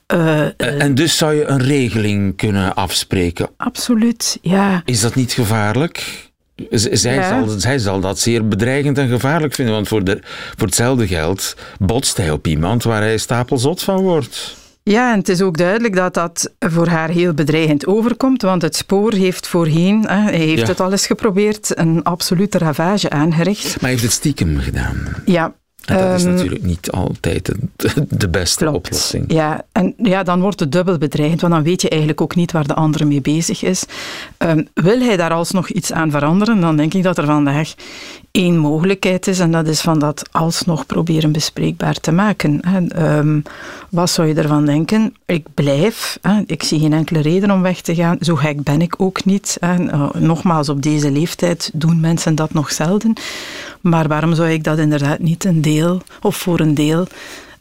Eh, 0.07 0.41
eh, 0.47 0.53
en 0.57 0.95
dus 0.95 1.17
zou 1.17 1.35
je 1.35 1.45
een 1.47 1.62
regeling 1.62 2.37
kunnen 2.37 2.75
afspreken. 2.75 3.49
absoluut, 3.57 4.38
ja. 4.43 4.83
Is 4.85 5.01
dat 5.01 5.15
niet 5.15 5.33
gevaarlijk? 5.33 6.31
Zij, 6.70 7.22
zal, 7.22 7.48
zij 7.48 7.79
zal 7.79 8.01
dat 8.01 8.18
zeer 8.18 8.48
bedreigend 8.48 8.98
en 8.98 9.09
gevaarlijk 9.09 9.55
vinden, 9.55 9.75
want 9.75 9.88
voor, 9.88 10.05
de, 10.05 10.18
voor 10.57 10.66
hetzelfde 10.66 11.07
geld 11.07 11.57
botst 11.79 12.16
hij 12.16 12.31
op 12.31 12.46
iemand 12.46 12.83
waar 12.83 13.03
hij 13.03 13.18
stapelzot 13.18 13.83
van 13.83 14.01
wordt. 14.01 14.61
Ja, 14.85 15.12
en 15.12 15.18
het 15.18 15.29
is 15.29 15.42
ook 15.42 15.57
duidelijk 15.57 15.94
dat 15.94 16.14
dat 16.14 16.55
voor 16.59 16.87
haar 16.87 17.09
heel 17.09 17.35
bedreigend 17.35 17.87
overkomt, 17.87 18.42
want 18.42 18.62
het 18.62 18.77
spoor 18.77 19.12
heeft 19.12 19.46
voorheen, 19.46 20.07
hij 20.07 20.35
heeft 20.38 20.68
het 20.68 20.81
al 20.81 20.90
eens 20.90 21.07
geprobeerd, 21.07 21.79
een 21.79 22.03
absolute 22.03 22.59
ravage 22.59 23.11
aangericht. 23.11 23.64
Maar 23.64 23.81
hij 23.81 23.90
heeft 23.90 24.03
het 24.03 24.12
stiekem 24.12 24.59
gedaan. 24.59 24.96
Ja, 25.25 25.55
en 25.87 25.99
dat 25.99 26.18
is 26.18 26.25
ehm, 26.25 26.35
natuurlijk 26.35 26.62
niet 26.62 26.90
altijd 26.90 27.53
de, 28.09 28.29
beste 28.29 28.71
oplossing. 28.71 29.33
Ja, 29.33 29.64
en 29.73 29.95
ja, 29.97 30.23
dan 30.23 30.40
wordt 30.40 30.61
het 30.61 30.73
dubbel 30.73 30.99
bedreigend, 30.99 31.40
want 31.40 31.53
dan 31.53 31.62
weet 31.62 31.83
je 31.83 31.88
eigenlijk 31.88 32.21
ook 32.21 32.35
niet 32.35 32.53
waar 32.53 32.66
de 32.66 32.75
andere 32.75 33.05
mee 33.05 33.21
bezig 33.21 33.62
is. 33.62 33.85
Um, 34.38 34.68
wil 34.75 35.01
hij 35.01 35.16
daar 35.16 35.33
alsnog 35.33 35.68
iets 35.68 35.92
aan 35.92 36.11
veranderen, 36.11 36.61
dan 36.61 36.77
denk 36.77 36.95
ik 36.95 37.03
dat 37.03 37.18
er 37.18 37.27
vandaag 37.27 37.75
één 38.31 38.57
mogelijkheid 38.57 39.27
is, 39.27 39.38
en 39.38 39.51
dat 39.51 39.66
is 39.66 39.81
van 39.81 39.99
dat 39.99 40.29
alsnog 40.31 40.87
proberen 40.87 41.33
bespreekbaar 41.33 41.95
te 41.95 42.12
maken. 42.12 42.61
Ehm, 42.88 43.40
wat 43.90 44.11
zou 44.11 44.29
je 44.29 44.35
ervan 44.35 44.66
denken? 44.66 45.14
Ik 45.27 45.47
blijf, 45.55 46.18
ik 46.47 46.62
zie 46.62 46.81
geen 46.81 46.92
enkele 46.92 47.21
reden 47.21 47.51
om 47.51 47.62
weg 47.62 47.81
te 47.81 47.95
gaan. 47.95 48.16
Zo 48.21 48.35
gek 48.35 48.62
ben 48.62 48.81
ik 48.81 48.95
ook 48.99 49.25
niet. 49.25 49.57
Uh, 49.61 50.11
nogmaals, 50.12 50.68
op 50.68 50.83
deze 50.83 51.11
leeftijd 51.11 51.71
doen 51.75 52.01
mensen 52.01 52.35
dat 52.35 52.53
nog 52.53 52.73
zelden. 52.73 53.12
Maar 53.81 54.09
waarom 54.09 54.35
zou 54.35 54.51
ik 54.51 54.64
dat 54.64 54.79
inderdaad 54.79 55.18
niet 55.18 55.45
een 55.45 55.62
deel 55.62 55.72
of 56.21 56.37
voor 56.37 56.61
een 56.61 56.75
deel 56.75 57.07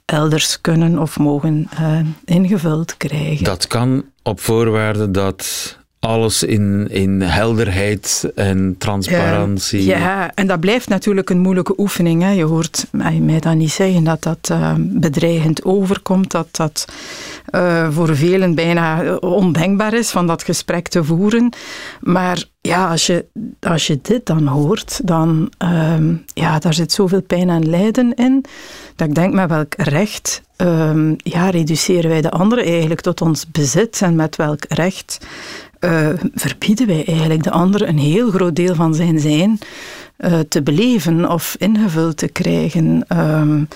elders 0.06 0.62
kunnen 0.62 1.00
of 1.00 1.20
mogen 1.20 1.70
uh, 1.80 2.00
ingevuld 2.26 2.98
krijgen? 2.98 3.44
Dat 3.44 3.68
kan 3.68 4.04
op 4.24 4.40
voorwaarde 4.40 5.12
dat 5.12 5.80
alles 6.02 6.44
in, 6.44 6.88
in 6.90 7.22
helderheid 7.22 8.32
en 8.36 8.76
transparantie. 8.78 9.86
Ja, 9.86 10.32
en 10.34 10.48
dat 10.48 10.60
blijft 10.60 10.90
natuurlijk 10.90 11.30
een 11.30 11.40
moeilijke 11.40 11.74
oefening. 11.78 12.22
Hè. 12.22 12.30
Je 12.30 12.44
hoort 12.44 12.88
mij 12.92 13.40
dan 13.40 13.58
niet 13.58 13.72
zeggen 13.72 14.04
dat 14.04 14.24
dat 14.24 14.50
uh, 14.52 14.74
bedreigend 14.78 15.64
overkomt, 15.64 16.32
dat 16.32 16.48
dat 16.52 16.86
uh, 17.52 17.92
voor 17.92 18.16
velen 18.16 18.56
bijna 18.56 19.16
ondenkbaar 19.16 19.94
is 19.94 20.10
van 20.10 20.28
dat 20.28 20.44
gesprek 20.44 20.88
te 20.88 21.04
voeren. 21.04 21.54
Maar 22.00 22.44
ja, 22.62 22.90
als 22.90 23.06
je, 23.06 23.26
als 23.60 23.88
je 23.88 24.00
dit 24.02 24.26
dan 24.26 24.48
hoort, 24.48 25.00
dan 25.04 25.52
uh, 25.64 25.96
ja, 26.34 26.60
daar 26.60 26.74
zit 26.74 26.92
zoveel 26.92 27.22
pijn 27.22 27.50
en 27.50 27.70
lijden 27.70 28.14
in, 28.14 28.46
dat 28.96 29.08
ik 29.08 29.16
denk 29.16 29.34
met 29.34 29.50
welk 29.50 29.74
recht 29.78 30.42
um, 30.58 31.16
ja, 31.18 31.50
reduceren 31.50 32.10
wij 32.10 32.22
de 32.22 32.32
anderen 32.32 32.66
eigenlijk 32.66 33.02
tot 33.02 33.22
ons 33.22 33.52
bezit 33.52 34.02
en 34.02 34.16
met 34.16 34.36
welk 34.36 34.64
recht 34.68 35.26
uh, 35.80 36.10
verbieden 36.34 36.88
wij 36.88 37.06
eigenlijk 37.06 37.44
de 37.44 37.52
ander 37.52 37.88
een 37.88 38.00
heel 38.00 38.32
groot 38.32 38.56
deel 38.56 38.76
van 38.76 38.96
zijn 38.96 39.20
zijn 39.20 39.60
te 40.50 40.62
beleven 40.64 41.30
of 41.30 41.56
ingevuld 41.60 42.18
te 42.18 42.28
krijgen. 42.28 43.06
Um, 43.18 43.68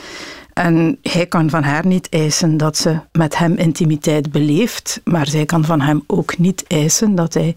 en 0.55 0.97
hij 1.01 1.25
kan 1.25 1.49
van 1.49 1.63
haar 1.63 1.85
niet 1.85 2.09
eisen 2.09 2.57
dat 2.57 2.77
ze 2.77 2.99
met 3.11 3.37
hem 3.37 3.55
intimiteit 3.55 4.31
beleeft, 4.31 5.01
maar 5.03 5.27
zij 5.27 5.45
kan 5.45 5.65
van 5.65 5.81
hem 5.81 6.03
ook 6.07 6.37
niet 6.37 6.63
eisen 6.67 7.15
dat 7.15 7.33
hij, 7.33 7.55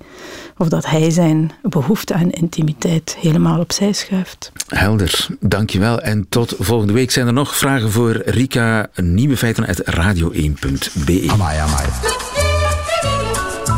of 0.57 0.69
dat 0.69 0.87
hij 0.87 1.11
zijn 1.11 1.51
behoefte 1.63 2.15
aan 2.15 2.31
intimiteit 2.31 3.17
helemaal 3.21 3.61
opzij 3.61 3.93
schuift. 3.93 4.53
Helder, 4.69 5.27
dankjewel. 5.41 6.01
En 6.01 6.27
tot 6.29 6.55
volgende 6.59 6.93
week. 6.93 7.11
Zijn 7.11 7.27
er 7.27 7.33
nog 7.33 7.57
vragen 7.57 7.91
voor 7.91 8.23
Rika? 8.25 8.89
Nieuwe 8.95 9.37
feiten 9.37 9.67
uit 9.67 9.83
radio1.be. 9.83 11.25
Amai, 11.27 11.59
amai. 11.59 11.87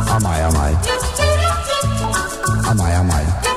Amai, 0.09 0.43
amai. 0.43 0.75
Amai, 2.63 2.95
amai. 2.95 3.50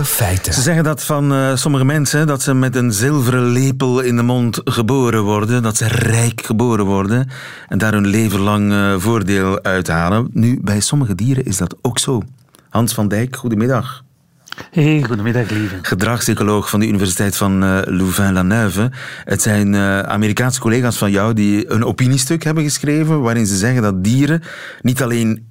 Nieuwe 0.00 0.14
feiten. 0.14 0.52
Ze 0.52 0.60
zeggen 0.60 0.84
dat 0.84 1.04
van 1.04 1.32
uh, 1.32 1.56
sommige 1.56 1.84
mensen 1.84 2.26
dat 2.26 2.42
ze 2.42 2.54
met 2.54 2.76
een 2.76 2.92
zilveren 2.92 3.52
lepel 3.52 4.00
in 4.00 4.16
de 4.16 4.22
mond 4.22 4.60
geboren 4.64 5.22
worden, 5.22 5.62
dat 5.62 5.76
ze 5.76 5.88
rijk 5.88 6.42
geboren 6.44 6.84
worden 6.84 7.28
en 7.68 7.78
daar 7.78 7.92
hun 7.92 8.06
leven 8.06 8.40
lang 8.40 8.72
uh, 8.72 8.94
voordeel 8.98 9.62
uithalen. 9.62 10.28
Nu, 10.32 10.58
bij 10.62 10.80
sommige 10.80 11.14
dieren 11.14 11.44
is 11.44 11.56
dat 11.56 11.76
ook 11.82 11.98
zo. 11.98 12.22
Hans 12.68 12.94
van 12.94 13.08
Dijk, 13.08 13.36
goedemiddag. 13.36 14.04
Hey, 14.70 15.02
goedemiddag 15.06 15.50
lieve. 15.50 15.78
Gedragspsycholoog 15.82 16.70
van 16.70 16.80
de 16.80 16.86
Universiteit 16.86 17.36
van 17.36 17.64
uh, 17.64 17.78
Louvain-la-Neuve. 17.84 18.90
Het 19.24 19.42
zijn 19.42 19.72
uh, 19.72 20.00
Amerikaanse 20.00 20.60
collega's 20.60 20.96
van 20.96 21.10
jou 21.10 21.34
die 21.34 21.70
een 21.70 21.84
opiniestuk 21.84 22.42
hebben 22.42 22.64
geschreven 22.64 23.20
waarin 23.20 23.46
ze 23.46 23.56
zeggen 23.56 23.82
dat 23.82 24.04
dieren 24.04 24.42
niet 24.80 25.02
alleen 25.02 25.48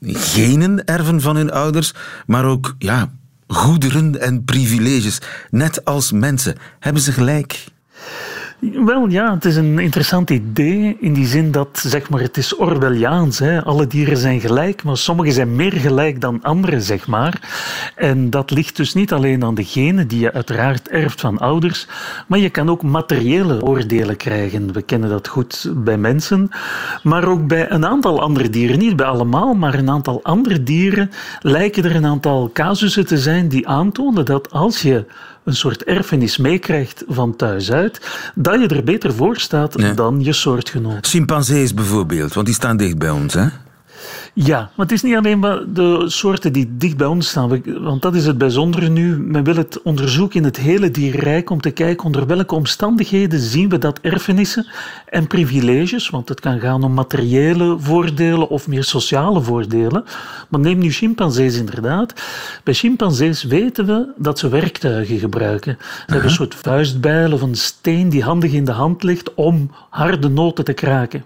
genen 0.00 0.84
erven 0.84 1.20
van 1.20 1.36
hun 1.36 1.52
ouders, 1.52 1.94
maar 2.26 2.44
ook 2.44 2.74
ja, 2.78 3.10
goederen 3.52 4.20
en 4.20 4.44
privileges. 4.44 5.18
Net 5.50 5.84
als 5.84 6.12
mensen. 6.12 6.56
Hebben 6.78 7.02
ze 7.02 7.12
gelijk? 7.12 7.64
Wel 8.70 9.08
ja, 9.08 9.34
het 9.34 9.44
is 9.44 9.56
een 9.56 9.78
interessant 9.78 10.30
idee 10.30 10.96
in 11.00 11.12
die 11.12 11.26
zin 11.26 11.50
dat 11.50 11.82
zeg 11.86 12.10
maar, 12.10 12.20
het 12.20 12.36
is 12.36 12.56
Orwelliaans. 12.56 13.38
Hè. 13.38 13.64
Alle 13.64 13.86
dieren 13.86 14.16
zijn 14.16 14.40
gelijk, 14.40 14.82
maar 14.82 14.96
sommige 14.96 15.32
zijn 15.32 15.56
meer 15.56 15.72
gelijk 15.72 16.20
dan 16.20 16.42
anderen, 16.42 16.82
zeg 16.82 17.06
maar. 17.06 17.40
En 17.96 18.30
dat 18.30 18.50
ligt 18.50 18.76
dus 18.76 18.94
niet 18.94 19.12
alleen 19.12 19.44
aan 19.44 19.54
de 19.54 19.64
genen 19.64 20.08
die 20.08 20.20
je 20.20 20.32
uiteraard 20.32 20.88
erft 20.88 21.20
van 21.20 21.38
ouders, 21.38 21.86
maar 22.26 22.38
je 22.38 22.50
kan 22.50 22.70
ook 22.70 22.82
materiële 22.82 23.62
oordelen 23.62 24.16
krijgen. 24.16 24.72
We 24.72 24.82
kennen 24.82 25.08
dat 25.08 25.28
goed 25.28 25.70
bij 25.74 25.98
mensen, 25.98 26.50
maar 27.02 27.24
ook 27.24 27.46
bij 27.46 27.70
een 27.70 27.86
aantal 27.86 28.20
andere 28.20 28.50
dieren. 28.50 28.78
Niet 28.78 28.96
bij 28.96 29.06
allemaal, 29.06 29.54
maar 29.54 29.74
een 29.74 29.90
aantal 29.90 30.20
andere 30.22 30.62
dieren 30.62 31.10
lijken 31.40 31.84
er 31.84 31.96
een 31.96 32.06
aantal 32.06 32.50
casussen 32.52 33.06
te 33.06 33.18
zijn 33.18 33.48
die 33.48 33.68
aantonen 33.68 34.24
dat 34.24 34.50
als 34.50 34.82
je 34.82 35.04
een 35.44 35.56
soort 35.56 35.84
erfenis 35.84 36.36
meekrijgt 36.36 37.04
van 37.08 37.36
thuis 37.36 37.72
uit, 37.72 38.00
dat 38.34 38.60
je 38.60 38.68
er 38.68 38.84
beter 38.84 39.14
voor 39.14 39.36
staat 39.36 39.96
dan 39.96 40.24
je 40.24 40.32
soortgenoot. 40.32 41.06
Chimpansees 41.06 41.74
bijvoorbeeld, 41.74 42.34
want 42.34 42.46
die 42.46 42.54
staan 42.54 42.76
dicht 42.76 42.98
bij 42.98 43.10
ons, 43.10 43.34
hè? 43.34 43.46
Ja, 44.34 44.58
maar 44.58 44.86
het 44.86 44.92
is 44.92 45.02
niet 45.02 45.16
alleen 45.16 45.38
maar 45.38 45.72
de 45.72 46.04
soorten 46.06 46.52
die 46.52 46.76
dicht 46.76 46.96
bij 46.96 47.06
ons 47.06 47.28
staan. 47.28 47.62
Want 47.82 48.02
dat 48.02 48.14
is 48.14 48.26
het 48.26 48.38
bijzondere 48.38 48.88
nu. 48.88 49.18
Men 49.18 49.44
wil 49.44 49.56
het 49.56 49.82
onderzoeken 49.82 50.38
in 50.38 50.44
het 50.44 50.56
hele 50.56 50.90
dierrijk 50.90 51.50
om 51.50 51.60
te 51.60 51.70
kijken 51.70 52.06
onder 52.06 52.26
welke 52.26 52.54
omstandigheden 52.54 53.40
zien 53.40 53.68
we 53.68 53.78
dat 53.78 53.98
erfenissen 54.00 54.66
en 55.06 55.26
privileges, 55.26 56.10
want 56.10 56.28
het 56.28 56.40
kan 56.40 56.60
gaan 56.60 56.84
om 56.84 56.94
materiële 56.94 57.76
voordelen 57.78 58.48
of 58.48 58.68
meer 58.68 58.84
sociale 58.84 59.40
voordelen. 59.40 60.04
Maar 60.48 60.60
neem 60.60 60.78
nu 60.78 60.90
chimpansees 60.90 61.56
inderdaad. 61.56 62.12
Bij 62.64 62.74
chimpansees 62.74 63.42
weten 63.42 63.86
we 63.86 64.12
dat 64.16 64.38
ze 64.38 64.48
werktuigen 64.48 65.18
gebruiken. 65.18 65.76
Ze 65.80 66.02
hebben 66.06 66.24
een 66.24 66.30
soort 66.30 66.54
vuistbijl 66.54 67.32
of 67.32 67.42
een 67.42 67.56
steen 67.56 68.08
die 68.08 68.22
handig 68.22 68.52
in 68.52 68.64
de 68.64 68.72
hand 68.72 69.02
ligt 69.02 69.34
om 69.34 69.70
harde 69.90 70.28
noten 70.28 70.64
te 70.64 70.72
kraken. 70.72 71.24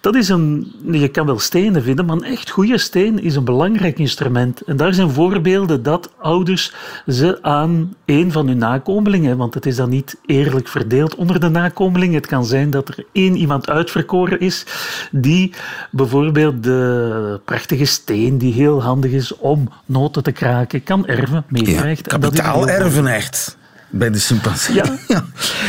Dat 0.00 0.14
is 0.14 0.28
een, 0.28 0.72
je 0.90 1.08
kan 1.08 1.26
wel 1.26 1.38
stenen 1.38 1.82
vinden, 1.82 2.04
maar 2.06 2.16
een 2.16 2.32
echt 2.34 2.50
goede 2.50 2.78
steen 2.78 3.22
is 3.22 3.36
een 3.36 3.44
belangrijk 3.44 3.98
instrument. 3.98 4.60
En 4.60 4.76
daar 4.76 4.94
zijn 4.94 5.10
voorbeelden 5.10 5.82
dat 5.82 6.10
ouders 6.18 6.72
ze 7.06 7.38
aan 7.42 7.94
een 8.04 8.32
van 8.32 8.46
hun 8.46 8.58
nakomelingen, 8.58 9.36
want 9.36 9.54
het 9.54 9.66
is 9.66 9.76
dan 9.76 9.88
niet 9.88 10.16
eerlijk 10.26 10.68
verdeeld 10.68 11.14
onder 11.14 11.40
de 11.40 11.48
nakomelingen. 11.48 12.14
Het 12.14 12.26
kan 12.26 12.44
zijn 12.44 12.70
dat 12.70 12.88
er 12.88 13.04
één 13.12 13.36
iemand 13.36 13.68
uitverkoren 13.68 14.40
is 14.40 14.66
die 15.10 15.52
bijvoorbeeld 15.90 16.62
de 16.62 17.40
prachtige 17.44 17.84
steen 17.84 18.38
die 18.38 18.52
heel 18.52 18.82
handig 18.82 19.10
is 19.10 19.36
om 19.36 19.68
noten 19.86 20.22
te 20.22 20.32
kraken, 20.32 20.82
kan 20.82 21.06
erven, 21.06 21.44
meekrijgt. 21.48 22.10
Ja, 22.10 22.18
kapitaal 22.18 22.68
erven 22.68 23.06
echt 23.06 23.56
bij 23.90 24.10
de 24.10 24.18
chimpansee. 24.18 24.74
Ja, 24.74 24.84
ja. 25.08 25.24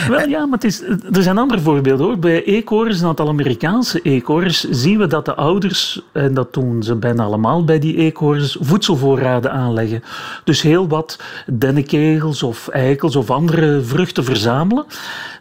Wel, 0.10 0.28
ja 0.28 0.46
maar 0.46 0.60
het 0.60 0.64
is, 0.64 0.82
er 1.12 1.24
zijn 1.24 1.38
andere 1.38 1.62
voorbeelden 1.62 2.06
hoor. 2.06 2.20
Bij 2.20 2.44
eekhoorns, 2.44 3.00
een 3.00 3.08
aantal 3.08 3.28
Amerikaanse 3.28 4.02
eekhoorns, 4.02 4.70
zien 4.70 4.98
we 4.98 5.08
dat 5.08 5.26
de 5.26 5.36
ouders, 5.36 6.02
en 6.12 6.34
dat 6.34 6.54
doen 6.54 6.84
ze 6.84 6.96
bijna 6.96 7.24
allemaal 7.24 7.64
bij 7.64 7.80
die 7.80 7.98
eekhoorns, 7.98 8.58
voedselvoorraden 8.60 9.52
aanleggen. 9.52 10.04
Dus 10.44 10.62
heel 10.62 10.88
wat 10.88 11.20
dennenkegels 11.46 12.44
of 12.44 12.68
eikels 12.68 13.16
of 13.16 13.30
andere 13.30 13.82
vruchten 13.82 14.24
verzamelen. 14.24 14.86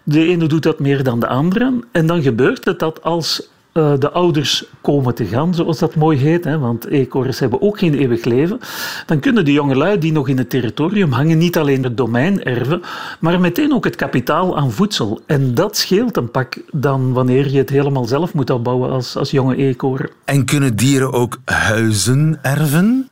De 0.03 0.27
ene 0.27 0.47
doet 0.47 0.63
dat 0.63 0.79
meer 0.79 1.03
dan 1.03 1.21
de 1.21 1.27
andere. 1.27 1.73
En 1.93 2.07
dan 2.07 2.23
gebeurt 2.23 2.65
het 2.65 2.79
dat 2.79 3.03
als 3.03 3.49
uh, 3.75 3.93
de 3.99 4.11
ouders 4.11 4.65
komen 4.81 5.15
te 5.15 5.25
gaan, 5.25 5.55
zoals 5.55 5.79
dat 5.79 5.95
mooi 5.95 6.19
heet, 6.19 6.45
hè, 6.45 6.59
want 6.59 6.87
eekhoorns 6.87 7.39
hebben 7.39 7.63
ook 7.63 7.79
geen 7.79 7.95
eeuwig 7.95 8.25
leven, 8.25 8.61
dan 9.07 9.21
kunnen 9.21 9.45
de 9.45 9.53
jongelui 9.53 9.99
die 9.99 10.13
nog 10.13 10.29
in 10.29 10.39
het 10.39 10.51
territorium 10.51 11.13
hangen 11.13 11.39
niet 11.39 11.59
alleen 11.59 11.83
het 11.83 11.97
domein 11.97 12.45
erven, 12.45 12.83
maar 13.21 13.41
meteen 13.41 13.75
ook 13.75 13.85
het 13.85 13.97
kapitaal 13.97 14.57
aan 14.57 14.73
voedsel. 14.73 15.21
En 15.27 15.55
dat 15.55 15.77
scheelt 15.77 16.17
een 16.17 16.31
pak 16.31 16.57
dan 16.73 17.13
wanneer 17.13 17.51
je 17.51 17.59
het 17.59 17.71
helemaal 17.71 18.05
zelf 18.05 18.35
moet 18.35 18.51
opbouwen 18.51 18.91
als, 18.91 19.17
als 19.17 19.31
jonge 19.31 19.57
eekhoorn. 19.57 20.11
En 20.25 20.45
kunnen 20.45 20.77
dieren 20.77 21.13
ook 21.13 21.39
huizen 21.45 22.39
erven? 22.43 23.09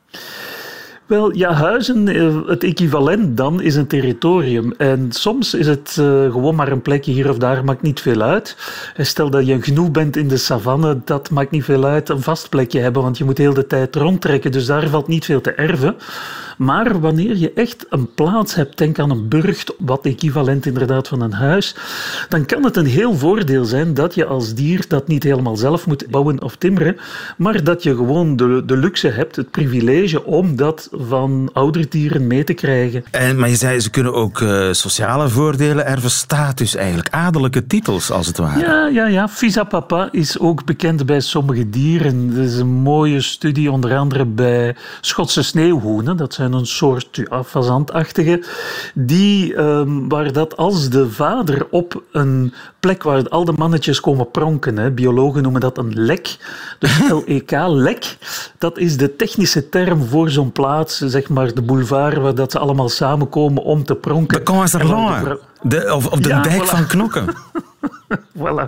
Wel, 1.13 1.35
ja, 1.35 1.53
huizen, 1.53 2.07
eh, 2.07 2.47
het 2.47 2.63
equivalent 2.63 3.37
dan 3.37 3.61
is 3.61 3.75
een 3.75 3.87
territorium. 3.87 4.73
En 4.77 5.11
soms 5.11 5.53
is 5.53 5.67
het 5.67 5.97
uh, 5.99 6.31
gewoon 6.31 6.55
maar 6.55 6.71
een 6.71 6.81
plekje 6.81 7.11
hier 7.11 7.29
of 7.29 7.37
daar, 7.37 7.63
maakt 7.63 7.81
niet 7.81 8.01
veel 8.01 8.21
uit. 8.21 8.57
Stel 8.97 9.29
dat 9.29 9.47
je 9.47 9.53
een 9.53 9.63
genoeg 9.63 9.91
bent 9.91 10.15
in 10.15 10.27
de 10.27 10.37
savanne, 10.37 11.01
dat 11.05 11.29
maakt 11.29 11.51
niet 11.51 11.63
veel 11.63 11.83
uit. 11.83 12.09
Een 12.09 12.21
vast 12.21 12.49
plekje 12.49 12.79
hebben, 12.79 13.01
want 13.01 13.17
je 13.17 13.23
moet 13.23 13.37
heel 13.37 13.53
de 13.53 13.67
tijd 13.67 13.95
rondtrekken, 13.95 14.51
dus 14.51 14.65
daar 14.65 14.87
valt 14.87 15.07
niet 15.07 15.25
veel 15.25 15.41
te 15.41 15.51
erven. 15.51 15.95
Maar 16.57 16.99
wanneer 16.99 17.37
je 17.37 17.53
echt 17.53 17.85
een 17.89 18.13
plaats 18.13 18.55
hebt, 18.55 18.77
denk 18.77 18.99
aan 18.99 19.11
een 19.11 19.27
burcht, 19.27 19.73
wat 19.79 20.05
equivalent 20.05 20.65
inderdaad 20.65 21.07
van 21.07 21.21
een 21.21 21.33
huis, 21.33 21.75
dan 22.29 22.45
kan 22.45 22.63
het 22.63 22.77
een 22.77 22.85
heel 22.85 23.15
voordeel 23.15 23.65
zijn 23.65 23.93
dat 23.93 24.15
je 24.15 24.25
als 24.25 24.53
dier 24.53 24.85
dat 24.87 25.07
niet 25.07 25.23
helemaal 25.23 25.55
zelf 25.55 25.85
moet 25.85 26.07
bouwen 26.09 26.41
of 26.41 26.55
timmeren, 26.55 26.97
maar 27.37 27.63
dat 27.63 27.83
je 27.83 27.95
gewoon 27.95 28.35
de, 28.35 28.63
de 28.65 28.77
luxe 28.77 29.07
hebt, 29.07 29.35
het 29.35 29.51
privilege 29.51 30.25
om 30.25 30.55
dat 30.55 30.89
van 30.91 31.49
oudere 31.53 31.87
dieren 31.89 32.27
mee 32.27 32.43
te 32.43 32.53
krijgen. 32.53 33.03
En, 33.11 33.39
maar 33.39 33.49
je 33.49 33.55
zei, 33.55 33.79
ze 33.79 33.89
kunnen 33.89 34.13
ook 34.13 34.39
uh, 34.39 34.71
sociale 34.71 35.29
voordelen 35.29 35.85
erven, 35.85 36.11
status 36.11 36.75
eigenlijk, 36.75 37.09
adellijke 37.11 37.67
titels 37.67 38.11
als 38.11 38.27
het 38.27 38.37
ware. 38.37 38.59
Ja, 38.59 38.87
ja, 38.87 39.07
ja. 39.07 39.29
Visa 39.29 39.63
Papa 39.63 40.09
is 40.11 40.39
ook 40.39 40.65
bekend 40.65 41.05
bij 41.05 41.19
sommige 41.19 41.69
dieren. 41.69 42.31
Er 42.35 42.43
is 42.43 42.57
een 42.57 42.67
mooie 42.67 43.21
studie 43.21 43.71
onder 43.71 43.97
andere 43.97 44.25
bij 44.25 44.75
Schotse 45.01 45.43
sneeuwhoenen, 45.43 46.17
dat 46.17 46.33
zijn 46.33 46.42
een 46.51 46.65
soort 46.65 47.09
ja, 47.11 47.43
fazantachtige, 47.43 48.43
die, 48.93 49.57
um, 49.57 50.09
waar 50.09 50.31
dat 50.31 50.57
als 50.57 50.89
de 50.89 51.11
vader 51.11 51.67
op 51.69 52.03
een 52.11 52.53
plek 52.79 53.03
waar 53.03 53.29
al 53.29 53.45
de 53.45 53.51
mannetjes 53.51 53.99
komen 53.99 54.31
pronken, 54.31 54.77
hè, 54.77 54.91
biologen 54.91 55.43
noemen 55.43 55.61
dat 55.61 55.77
een 55.77 55.93
lek, 55.93 56.37
dus 56.79 56.99
LEK, 57.25 57.51
lek, 57.67 58.17
dat 58.57 58.77
is 58.77 58.97
de 58.97 59.15
technische 59.15 59.69
term 59.69 60.03
voor 60.03 60.29
zo'n 60.29 60.51
plaats, 60.51 60.97
zeg 60.97 61.29
maar 61.29 61.53
de 61.53 61.61
boulevard 61.61 62.17
waar 62.17 62.35
dat 62.35 62.51
ze 62.51 62.59
allemaal 62.59 62.89
samenkomen 62.89 63.63
om 63.63 63.83
te 63.83 63.95
pronken. 63.95 64.37
De, 65.61 65.93
of, 65.95 66.07
of 66.07 66.19
de 66.19 66.39
dijk 66.41 66.65
van 66.65 66.87
Knokken. 66.87 67.25
voilà. 68.39 68.67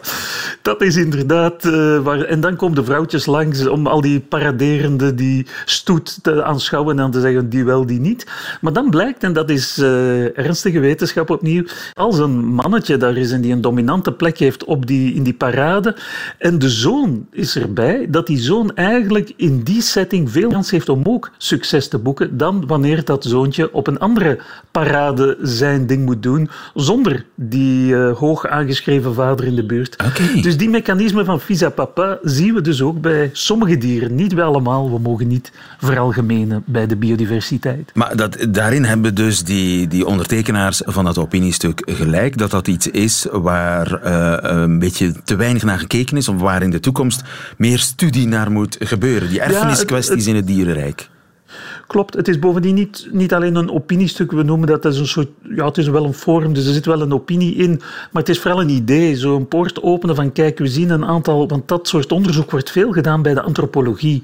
Dat 0.62 0.82
is 0.82 0.96
inderdaad 0.96 1.66
uh, 1.66 2.00
waar. 2.00 2.22
En 2.22 2.40
dan 2.40 2.56
komen 2.56 2.76
de 2.76 2.84
vrouwtjes 2.84 3.26
langs 3.26 3.68
om 3.68 3.88
al 3.88 4.02
die 4.02 4.20
paraderende, 4.20 5.16
die 5.16 5.48
stoet 5.66 6.24
te 6.24 6.44
aanschouwen 6.44 7.00
en 7.00 7.12
te 7.12 7.22
zeggen 7.22 7.50
die 7.50 7.66
wel, 7.66 7.86
die 7.86 8.00
niet. 8.00 8.26
Maar 8.62 8.74
dan 8.74 8.90
blijkt, 8.90 9.24
en 9.24 9.34
dat 9.34 9.50
is 9.50 9.78
uh, 9.78 10.38
ernstige 10.38 10.80
wetenschap 10.80 11.30
opnieuw, 11.30 11.64
als 11.94 12.20
een 12.20 12.46
mannetje 12.46 12.98
daar 12.98 13.18
is 13.18 13.32
en 13.32 13.42
die 13.42 13.52
een 13.52 13.62
dominante 13.62 14.12
plek 14.12 14.38
heeft 14.38 14.64
op 14.64 14.86
die, 14.86 15.14
in 15.14 15.24
die 15.24 15.34
parade 15.34 15.96
en 16.38 16.60
de 16.60 16.70
zoon 16.70 17.28
is 17.32 17.56
erbij, 17.56 18.08
dat 18.10 18.28
die 18.28 18.40
zoon 18.40 18.76
eigenlijk 18.76 19.34
in 19.36 19.64
die 19.64 19.82
setting 19.82 20.32
veel 20.32 20.50
kans 20.50 20.72
heeft 20.72 20.90
om 20.90 21.02
ook 21.04 21.32
succes 21.38 21.88
te 21.88 21.98
boeken 21.98 22.38
dan 22.38 22.68
wanneer 22.68 23.06
dat 23.06 23.24
zoontje 23.24 23.74
op 23.74 23.88
een 23.88 24.00
andere 24.00 24.40
parade 24.72 25.38
zijn 25.42 25.88
ding 25.88 26.06
moet 26.06 26.24
doen 26.24 26.50
zonder 26.74 27.26
die 27.36 27.92
uh, 27.92 28.18
hoog 28.18 28.48
aangeschreven 28.48 29.14
vader 29.14 29.35
in 29.44 29.56
de 29.56 29.66
buurt. 29.66 29.96
Dus 30.42 30.58
die 30.58 30.70
mechanismen 30.70 31.26
van 31.26 31.40
visa 31.40 31.70
papa 31.70 32.20
zien 32.24 32.54
we 32.54 32.62
dus 32.62 32.82
ook 32.82 33.02
bij 33.02 33.30
sommige 33.34 33.78
dieren. 33.78 34.16
Niet 34.16 34.36
bij 34.36 34.44
allemaal, 34.44 34.92
we 34.92 35.00
mogen 35.00 35.28
niet 35.28 35.52
veralgemenen 35.80 36.64
bij 36.66 36.88
de 36.88 36.96
biodiversiteit. 36.96 37.92
Maar 37.94 38.16
dat, 38.16 38.48
daarin 38.50 38.84
hebben 38.84 39.16
dus 39.16 39.44
die, 39.44 39.88
die 39.88 40.06
ondertekenaars 40.06 40.82
van 40.86 41.06
het 41.06 41.18
opiniestuk 41.18 41.82
gelijk, 41.86 42.38
dat 42.38 42.52
dat 42.52 42.68
iets 42.68 42.88
is 42.88 43.28
waar 43.32 44.02
uh, 44.06 44.38
een 44.40 44.80
beetje 44.80 45.14
te 45.24 45.36
weinig 45.36 45.64
naar 45.64 45.80
gekeken 45.80 46.18
is, 46.18 46.28
of 46.28 46.40
waar 46.40 46.62
in 46.62 46.70
de 46.70 46.80
toekomst 46.80 47.24
meer 47.58 47.80
studie 47.80 48.28
naar 48.28 48.52
moet 48.52 48.76
gebeuren. 48.80 49.30
Die 49.30 49.42
erfeniskwesties 49.42 50.28
in 50.28 50.36
het 50.36 50.48
dierenrijk. 50.48 51.10
Klopt, 51.88 52.14
het 52.14 52.28
is 52.28 52.40
bovendien 52.40 52.76
niet, 52.76 53.08
niet 53.12 53.34
alleen 53.34 53.56
een 53.56 53.72
opiniestuk. 53.72 54.32
We 54.32 54.44
noemen 54.44 54.68
dat 54.68 54.86
als 54.86 54.98
een 54.98 55.08
soort. 55.08 55.28
Ja, 55.56 55.66
het 55.66 55.78
is 55.78 55.88
wel 55.88 56.06
een 56.06 56.14
forum, 56.14 56.54
dus 56.54 56.66
er 56.66 56.74
zit 56.74 56.86
wel 56.86 57.02
een 57.02 57.14
opinie 57.14 57.56
in. 57.56 57.70
Maar 58.12 58.22
het 58.22 58.30
is 58.30 58.40
vooral 58.40 58.62
een 58.62 58.70
idee. 58.70 59.24
Een 59.24 59.48
poort 59.48 59.84
openen 59.84 60.16
van: 60.16 60.32
kijk, 60.32 60.58
we 60.58 60.68
zien 60.68 60.90
een 60.90 61.06
aantal. 61.06 61.48
Want 61.48 61.68
dat 61.68 61.88
soort 61.88 62.12
onderzoek 62.12 62.52
wordt 62.52 62.72
veel 62.72 62.92
gedaan 62.92 63.22
bij 63.22 63.34
de 63.34 63.42
antropologie. 63.42 64.24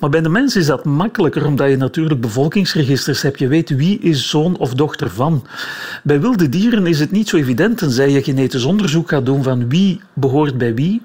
Maar 0.00 0.10
bij 0.10 0.20
de 0.20 0.28
mens 0.28 0.56
is 0.56 0.66
dat 0.66 0.84
makkelijker, 0.84 1.46
omdat 1.46 1.70
je 1.70 1.76
natuurlijk 1.76 2.20
bevolkingsregisters 2.20 3.22
hebt. 3.22 3.38
Je 3.38 3.48
weet 3.48 3.70
wie 3.70 3.98
is 3.98 4.28
zoon 4.28 4.56
of 4.56 4.74
dochter 4.74 5.10
van. 5.10 5.44
Bij 6.06 6.20
wilde 6.20 6.48
dieren 6.48 6.86
is 6.86 7.00
het 7.00 7.10
niet 7.10 7.28
zo 7.28 7.36
evident, 7.36 7.78
tenzij 7.78 8.10
je 8.10 8.22
genetisch 8.22 8.64
onderzoek 8.64 9.08
gaat 9.08 9.26
doen 9.26 9.42
van 9.42 9.68
wie 9.68 10.00
behoort 10.12 10.58
bij 10.58 10.74
wie. 10.74 11.02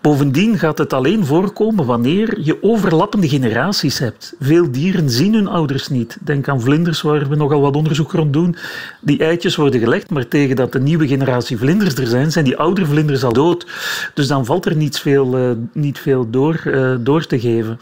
Bovendien 0.00 0.58
gaat 0.58 0.78
het 0.78 0.92
alleen 0.92 1.26
voorkomen 1.26 1.86
wanneer 1.86 2.40
je 2.40 2.62
overlappende 2.62 3.28
generaties 3.28 3.98
hebt. 3.98 4.34
Veel 4.40 4.70
dieren 4.70 5.10
zien 5.10 5.34
hun 5.34 5.48
ouders 5.48 5.88
niet. 5.88 6.18
Denk 6.20 6.48
aan 6.48 6.60
vlinders, 6.60 7.02
waar 7.02 7.28
we 7.28 7.36
nogal 7.36 7.60
wat 7.60 7.76
onderzoek 7.76 8.12
rond 8.12 8.32
doen. 8.32 8.56
Die 9.00 9.18
eitjes 9.18 9.56
worden 9.56 9.80
gelegd, 9.80 10.10
maar 10.10 10.28
tegen 10.28 10.56
dat 10.56 10.72
de 10.72 10.80
nieuwe 10.80 11.06
generatie 11.06 11.56
vlinders 11.56 11.94
er 11.94 12.06
zijn, 12.06 12.32
zijn 12.32 12.44
die 12.44 12.56
oude 12.56 12.86
vlinders 12.86 13.24
al 13.24 13.32
dood. 13.32 13.66
Dus 14.14 14.26
dan 14.26 14.44
valt 14.44 14.66
er 14.66 14.76
niet 14.76 14.98
veel, 14.98 15.38
uh, 15.38 15.50
niet 15.72 15.98
veel 15.98 16.30
door, 16.30 16.62
uh, 16.66 16.94
door 17.00 17.26
te 17.26 17.40
geven. 17.40 17.78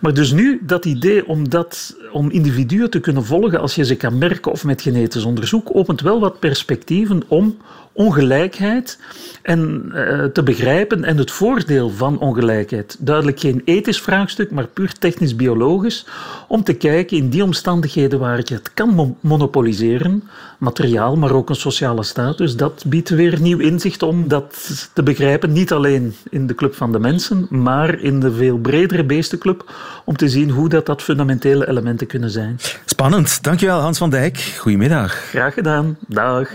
Maar 0.00 0.14
dus 0.14 0.32
nu, 0.32 0.60
dat 0.66 0.84
idee 0.84 1.26
om, 1.26 1.48
dat, 1.48 1.96
om 2.12 2.30
individuen 2.30 2.90
te 2.90 3.00
kunnen 3.00 3.24
volgen 3.24 3.60
als 3.60 3.74
je 3.74 3.84
ze 3.84 3.94
kan 3.94 4.18
merken 4.18 4.52
of 4.52 4.64
met 4.64 4.82
genetisch 4.82 5.24
onderzoek, 5.24 5.70
opent 5.72 5.92
wel 6.00 6.20
wat 6.20 6.38
perspectieven 6.38 7.22
om 7.28 7.56
ongelijkheid 7.94 8.98
en, 9.42 9.92
uh, 9.94 10.24
te 10.24 10.42
begrijpen 10.42 11.04
en 11.04 11.16
het 11.16 11.30
voordeel 11.30 11.90
van 11.90 12.18
ongelijkheid. 12.18 12.96
Duidelijk 12.98 13.40
geen 13.40 13.62
ethisch 13.64 14.00
vraagstuk, 14.00 14.50
maar 14.50 14.66
puur 14.66 14.92
technisch-biologisch, 14.92 16.06
om 16.48 16.64
te 16.64 16.72
kijken 16.72 17.16
in 17.16 17.28
die 17.28 17.42
omstandigheden 17.42 18.18
waar 18.18 18.40
je 18.44 18.54
het 18.54 18.70
kan 18.74 19.16
monopoliseren, 19.20 20.22
materiaal, 20.58 21.16
maar 21.16 21.32
ook 21.32 21.48
een 21.48 21.56
sociale 21.56 22.02
status, 22.02 22.56
dat 22.56 22.84
biedt 22.86 23.08
weer 23.08 23.40
nieuw 23.40 23.58
inzicht 23.58 24.02
om 24.02 24.28
dat 24.28 24.70
te 24.92 25.02
begrijpen, 25.02 25.52
niet 25.52 25.72
alleen 25.72 26.14
in 26.30 26.46
de 26.46 26.54
club 26.54 26.74
van 26.74 26.92
de 26.92 26.98
mensen, 26.98 27.46
maar 27.50 28.00
in 28.00 28.20
de 28.20 28.32
veel 28.32 28.58
bredere 28.58 29.04
beestenclub, 29.04 29.72
om 30.04 30.16
te 30.16 30.28
zien 30.28 30.50
hoe 30.50 30.68
dat, 30.68 30.86
dat 30.86 31.02
fundamentele 31.02 31.68
elementen 31.68 32.06
kunnen 32.06 32.30
zijn. 32.30 32.58
Spannend. 32.84 33.42
Dankjewel 33.42 33.80
Hans 33.80 33.98
van 33.98 34.10
Dijk. 34.10 34.54
Goedemiddag. 34.58 35.12
Graag 35.12 35.54
gedaan. 35.54 35.96
Dag. 36.08 36.50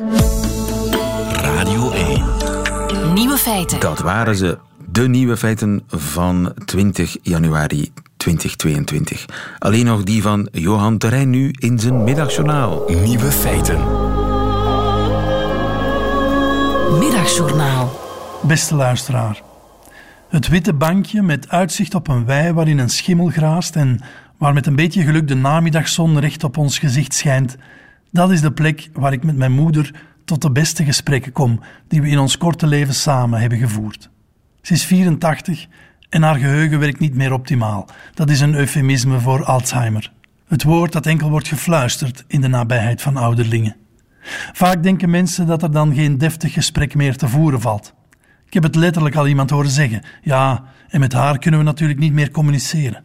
Radio 3.50 3.66
1. 3.66 3.66
Nieuwe 3.66 3.68
feiten. 3.68 3.80
Dat 3.80 4.00
waren 4.00 4.36
ze. 4.36 4.58
De 4.92 5.08
nieuwe 5.08 5.38
feiten 5.38 5.82
van 5.88 6.54
20 6.66 7.18
januari 7.22 7.92
2022. 8.18 9.26
Alleen 9.60 9.86
nog 9.86 10.04
die 10.04 10.22
van 10.22 10.48
Johan 10.52 10.98
Terrein 10.98 11.30
nu 11.30 11.54
in 11.60 11.80
zijn 11.80 12.04
middagjournaal. 12.04 12.84
Nieuwe 12.88 13.32
feiten. 13.32 13.78
Middagjournaal. 17.00 18.00
Beste 18.42 18.76
luisteraar. 18.76 19.42
Het 20.30 20.48
witte 20.48 20.74
bankje 20.74 21.22
met 21.22 21.50
uitzicht 21.50 21.96
op 21.96 22.08
een 22.08 22.26
wei 22.26 22.54
waarin 22.54 22.78
een 22.78 22.90
schimmel 22.90 23.28
graast 23.28 23.76
en 23.76 24.00
waar 24.38 24.54
met 24.54 24.68
een 24.68 24.76
beetje 24.76 25.04
geluk 25.04 25.28
de 25.28 25.36
namiddagzon 25.36 26.20
recht 26.20 26.44
op 26.44 26.58
ons 26.58 26.80
gezicht 26.80 27.14
schijnt, 27.14 27.58
dat 28.12 28.32
is 28.32 28.42
de 28.42 28.52
plek 28.52 28.90
waar 28.94 29.14
ik 29.14 29.24
met 29.24 29.36
mijn 29.36 29.52
moeder 29.52 29.92
tot 30.30 30.42
de 30.42 30.52
beste 30.52 30.84
gesprekken 30.84 31.32
kom 31.32 31.60
die 31.88 32.02
we 32.02 32.10
in 32.10 32.20
ons 32.20 32.38
korte 32.38 32.68
leven 32.68 32.94
samen 32.94 33.40
hebben 33.40 33.58
gevoerd. 33.58 34.10
Ze 34.62 34.74
is 34.74 34.86
84 34.86 35.68
en 36.10 36.22
haar 36.22 36.36
geheugen 36.36 36.80
werkt 36.80 37.00
niet 37.00 37.16
meer 37.16 37.34
optimaal. 37.34 37.88
Dat 38.14 38.30
is 38.30 38.40
een 38.40 38.56
eufemisme 38.56 39.20
voor 39.20 39.44
Alzheimer. 39.44 40.12
Het 40.48 40.64
woord 40.64 40.92
dat 40.92 41.06
enkel 41.06 41.30
wordt 41.30 41.48
gefluisterd 41.48 42.24
in 42.28 42.42
de 42.42 42.48
nabijheid 42.48 43.02
van 43.02 43.18
ouderlingen. 43.18 43.76
Vaak 44.54 44.84
denken 44.84 45.10
mensen 45.10 45.48
dat 45.48 45.64
er 45.64 45.72
dan 45.72 45.94
geen 45.96 46.18
deftig 46.18 46.54
gesprek 46.54 46.96
meer 46.96 47.16
te 47.16 47.28
voeren 47.28 47.62
valt. 47.62 47.94
Ik 48.46 48.54
heb 48.54 48.64
het 48.64 48.76
letterlijk 48.76 49.16
al 49.16 49.28
iemand 49.28 49.50
horen 49.50 49.70
zeggen. 49.70 50.02
Ja, 50.22 50.64
en 50.90 51.00
met 51.00 51.14
haar 51.14 51.38
kunnen 51.38 51.60
we 51.60 51.66
natuurlijk 51.66 52.00
niet 52.00 52.14
meer 52.14 52.32
communiceren. 52.32 53.04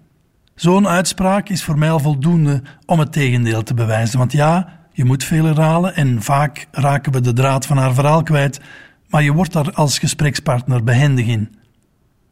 Zo'n 0.54 0.88
uitspraak 0.88 1.48
is 1.48 1.64
voor 1.64 1.78
mij 1.78 1.90
al 1.90 2.00
voldoende 2.00 2.62
om 2.86 2.98
het 2.98 3.12
tegendeel 3.12 3.62
te 3.62 3.74
bewijzen. 3.74 4.18
Want 4.18 4.32
ja, 4.32 4.82
je 4.96 5.04
moet 5.04 5.24
veel 5.24 5.44
herhalen 5.44 5.94
en 5.94 6.22
vaak 6.22 6.66
raken 6.70 7.12
we 7.12 7.20
de 7.20 7.32
draad 7.32 7.66
van 7.66 7.76
haar 7.76 7.94
verhaal 7.94 8.22
kwijt, 8.22 8.60
maar 9.08 9.22
je 9.22 9.32
wordt 9.32 9.52
daar 9.52 9.72
als 9.72 9.98
gesprekspartner 9.98 10.84
behendig 10.84 11.26
in. 11.26 11.54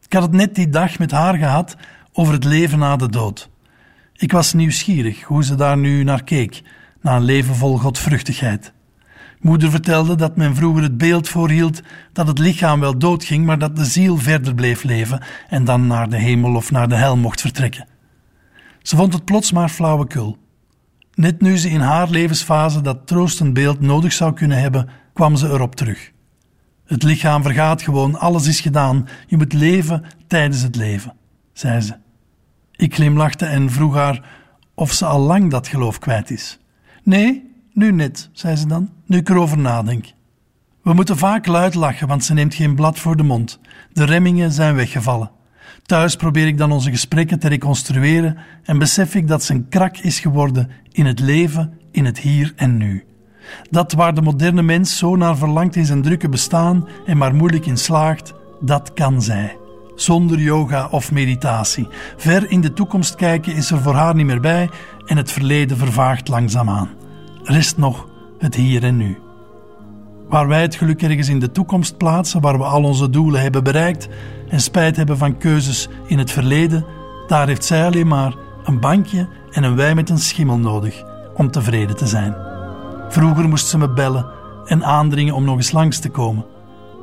Ik 0.05 0.13
had 0.13 0.21
het 0.21 0.31
net 0.31 0.55
die 0.55 0.69
dag 0.69 0.99
met 0.99 1.11
haar 1.11 1.37
gehad 1.37 1.75
over 2.13 2.33
het 2.33 2.43
leven 2.43 2.79
na 2.79 2.95
de 2.95 3.09
dood. 3.09 3.49
Ik 4.13 4.31
was 4.31 4.53
nieuwsgierig 4.53 5.23
hoe 5.23 5.43
ze 5.43 5.55
daar 5.55 5.77
nu 5.77 6.03
naar 6.03 6.23
keek, 6.23 6.61
na 7.01 7.15
een 7.15 7.23
leven 7.23 7.55
vol 7.55 7.77
godvruchtigheid. 7.77 8.73
Moeder 9.39 9.69
vertelde 9.69 10.15
dat 10.15 10.35
men 10.35 10.55
vroeger 10.55 10.83
het 10.83 10.97
beeld 10.97 11.29
voorhield 11.29 11.81
dat 12.13 12.27
het 12.27 12.39
lichaam 12.39 12.79
wel 12.79 12.97
doodging, 12.97 13.45
maar 13.45 13.59
dat 13.59 13.75
de 13.75 13.85
ziel 13.85 14.17
verder 14.17 14.55
bleef 14.55 14.83
leven 14.83 15.23
en 15.49 15.63
dan 15.63 15.87
naar 15.87 16.09
de 16.09 16.17
hemel 16.17 16.55
of 16.55 16.71
naar 16.71 16.89
de 16.89 16.95
hel 16.95 17.17
mocht 17.17 17.41
vertrekken. 17.41 17.87
Ze 18.81 18.95
vond 18.95 19.13
het 19.13 19.25
plots 19.25 19.51
maar 19.51 19.69
flauwekul. 19.69 20.37
Net 21.13 21.41
nu 21.41 21.57
ze 21.57 21.69
in 21.69 21.79
haar 21.79 22.09
levensfase 22.09 22.81
dat 22.81 23.07
troostend 23.07 23.53
beeld 23.53 23.79
nodig 23.79 24.13
zou 24.13 24.33
kunnen 24.33 24.59
hebben, 24.59 24.89
kwam 25.13 25.35
ze 25.35 25.47
erop 25.47 25.75
terug. 25.75 26.11
Het 26.85 27.03
lichaam 27.03 27.43
vergaat 27.43 27.81
gewoon, 27.81 28.19
alles 28.19 28.47
is 28.47 28.59
gedaan. 28.59 29.07
Je 29.27 29.37
moet 29.37 29.53
leven 29.53 30.03
tijdens 30.27 30.61
het 30.61 30.75
leven, 30.75 31.13
zei 31.53 31.81
ze. 31.81 31.93
Ik 32.75 32.95
glimlachte 32.95 33.45
en 33.45 33.71
vroeg 33.71 33.95
haar 33.95 34.25
of 34.73 34.91
ze 34.91 35.05
al 35.05 35.19
lang 35.19 35.51
dat 35.51 35.67
geloof 35.67 35.99
kwijt 35.99 36.31
is. 36.31 36.59
Nee, 37.03 37.51
nu 37.73 37.91
net, 37.91 38.29
zei 38.31 38.55
ze 38.55 38.67
dan, 38.67 38.89
nu 39.05 39.17
ik 39.17 39.29
erover 39.29 39.57
nadenk. 39.57 40.05
We 40.83 40.93
moeten 40.93 41.17
vaak 41.17 41.45
luid 41.45 41.73
lachen, 41.73 42.07
want 42.07 42.23
ze 42.23 42.33
neemt 42.33 42.53
geen 42.53 42.75
blad 42.75 42.99
voor 42.99 43.15
de 43.17 43.23
mond. 43.23 43.59
De 43.91 44.03
remmingen 44.03 44.51
zijn 44.51 44.75
weggevallen. 44.75 45.31
Thuis 45.85 46.15
probeer 46.15 46.47
ik 46.47 46.57
dan 46.57 46.71
onze 46.71 46.89
gesprekken 46.89 47.39
te 47.39 47.47
reconstrueren 47.47 48.37
en 48.63 48.77
besef 48.77 49.15
ik 49.15 49.27
dat 49.27 49.43
ze 49.43 49.53
een 49.53 49.69
krak 49.69 49.97
is 49.97 50.19
geworden 50.19 50.69
in 50.91 51.05
het 51.05 51.19
leven, 51.19 51.73
in 51.91 52.05
het 52.05 52.19
hier 52.19 52.53
en 52.55 52.77
nu. 52.77 53.03
Dat 53.69 53.93
waar 53.93 54.13
de 54.13 54.21
moderne 54.21 54.61
mens 54.61 54.97
zo 54.97 55.15
naar 55.15 55.37
verlangt 55.37 55.75
in 55.75 55.85
zijn 55.85 56.01
drukke 56.01 56.29
bestaan 56.29 56.87
en 57.05 57.17
maar 57.17 57.35
moeilijk 57.35 57.65
in 57.65 57.77
slaagt, 57.77 58.33
dat 58.61 58.93
kan 58.93 59.21
zij. 59.21 59.57
Zonder 59.95 60.39
yoga 60.39 60.87
of 60.91 61.11
meditatie. 61.11 61.87
Ver 62.17 62.51
in 62.51 62.61
de 62.61 62.73
toekomst 62.73 63.15
kijken 63.15 63.55
is 63.55 63.71
er 63.71 63.79
voor 63.79 63.93
haar 63.93 64.15
niet 64.15 64.25
meer 64.25 64.39
bij 64.39 64.69
en 65.05 65.17
het 65.17 65.31
verleden 65.31 65.77
vervaagt 65.77 66.27
langzaamaan. 66.27 66.89
Rest 67.43 67.77
nog 67.77 68.07
het 68.37 68.55
hier 68.55 68.83
en 68.83 68.97
nu. 68.97 69.17
Waar 70.29 70.47
wij 70.47 70.61
het 70.61 70.75
geluk 70.75 71.01
ergens 71.01 71.29
in 71.29 71.39
de 71.39 71.51
toekomst 71.51 71.97
plaatsen, 71.97 72.41
waar 72.41 72.57
we 72.57 72.63
al 72.63 72.83
onze 72.83 73.09
doelen 73.09 73.41
hebben 73.41 73.63
bereikt 73.63 74.07
en 74.53 74.61
spijt 74.61 74.95
hebben 74.95 75.17
van 75.17 75.37
keuzes 75.37 75.87
in 76.05 76.17
het 76.17 76.31
verleden, 76.31 76.85
daar 77.27 77.47
heeft 77.47 77.65
zij 77.65 77.85
alleen 77.85 78.07
maar 78.07 78.33
een 78.63 78.79
bankje 78.79 79.27
en 79.51 79.63
een 79.63 79.75
wij 79.75 79.95
met 79.95 80.09
een 80.09 80.17
schimmel 80.17 80.57
nodig 80.57 81.03
om 81.33 81.51
tevreden 81.51 81.95
te 81.95 82.07
zijn. 82.07 82.35
Vroeger 83.09 83.49
moest 83.49 83.67
ze 83.67 83.77
me 83.77 83.89
bellen 83.89 84.25
en 84.65 84.85
aandringen 84.85 85.33
om 85.33 85.43
nog 85.43 85.55
eens 85.55 85.71
langs 85.71 85.99
te 85.99 86.09
komen. 86.09 86.45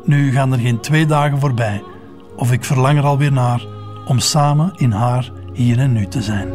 Nu 0.04 0.32
gaan 0.32 0.52
er 0.52 0.58
geen 0.58 0.80
twee 0.80 1.06
dagen 1.06 1.40
voorbij 1.40 1.82
of 2.36 2.52
ik 2.52 2.64
verlang 2.64 2.98
er 2.98 3.04
alweer 3.04 3.32
naar 3.32 3.66
om 4.06 4.18
samen 4.18 4.72
in 4.76 4.92
haar 4.92 5.30
hier 5.52 5.78
en 5.78 5.92
nu 5.92 6.06
te 6.06 6.22
zijn. 6.22 6.48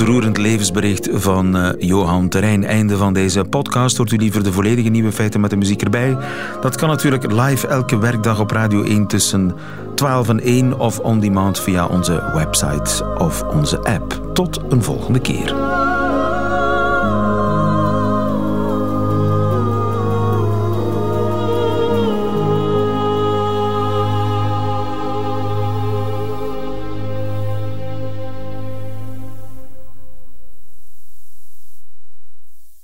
Ontroerend 0.00 0.36
levensbericht 0.36 1.08
van 1.12 1.56
uh, 1.56 1.68
Johan 1.78 2.28
Terrein. 2.28 2.64
Einde 2.64 2.96
van 2.96 3.12
deze 3.12 3.44
podcast. 3.44 3.96
Hoort 3.96 4.12
u 4.12 4.16
liever 4.16 4.42
de 4.42 4.52
volledige 4.52 4.88
nieuwe 4.88 5.12
feiten 5.12 5.40
met 5.40 5.50
de 5.50 5.56
muziek 5.56 5.82
erbij? 5.82 6.16
Dat 6.60 6.76
kan 6.76 6.88
natuurlijk 6.88 7.32
live 7.32 7.66
elke 7.66 7.98
werkdag 7.98 8.40
op 8.40 8.50
Radio 8.50 8.82
1 8.82 9.06
tussen 9.06 9.54
12 9.94 10.28
en 10.28 10.40
1 10.40 10.78
of 10.78 10.98
on 10.98 11.20
demand 11.20 11.60
via 11.60 11.86
onze 11.86 12.30
website 12.34 13.14
of 13.18 13.42
onze 13.42 13.78
app. 13.78 14.20
Tot 14.32 14.60
een 14.68 14.82
volgende 14.82 15.20
keer. 15.20 15.79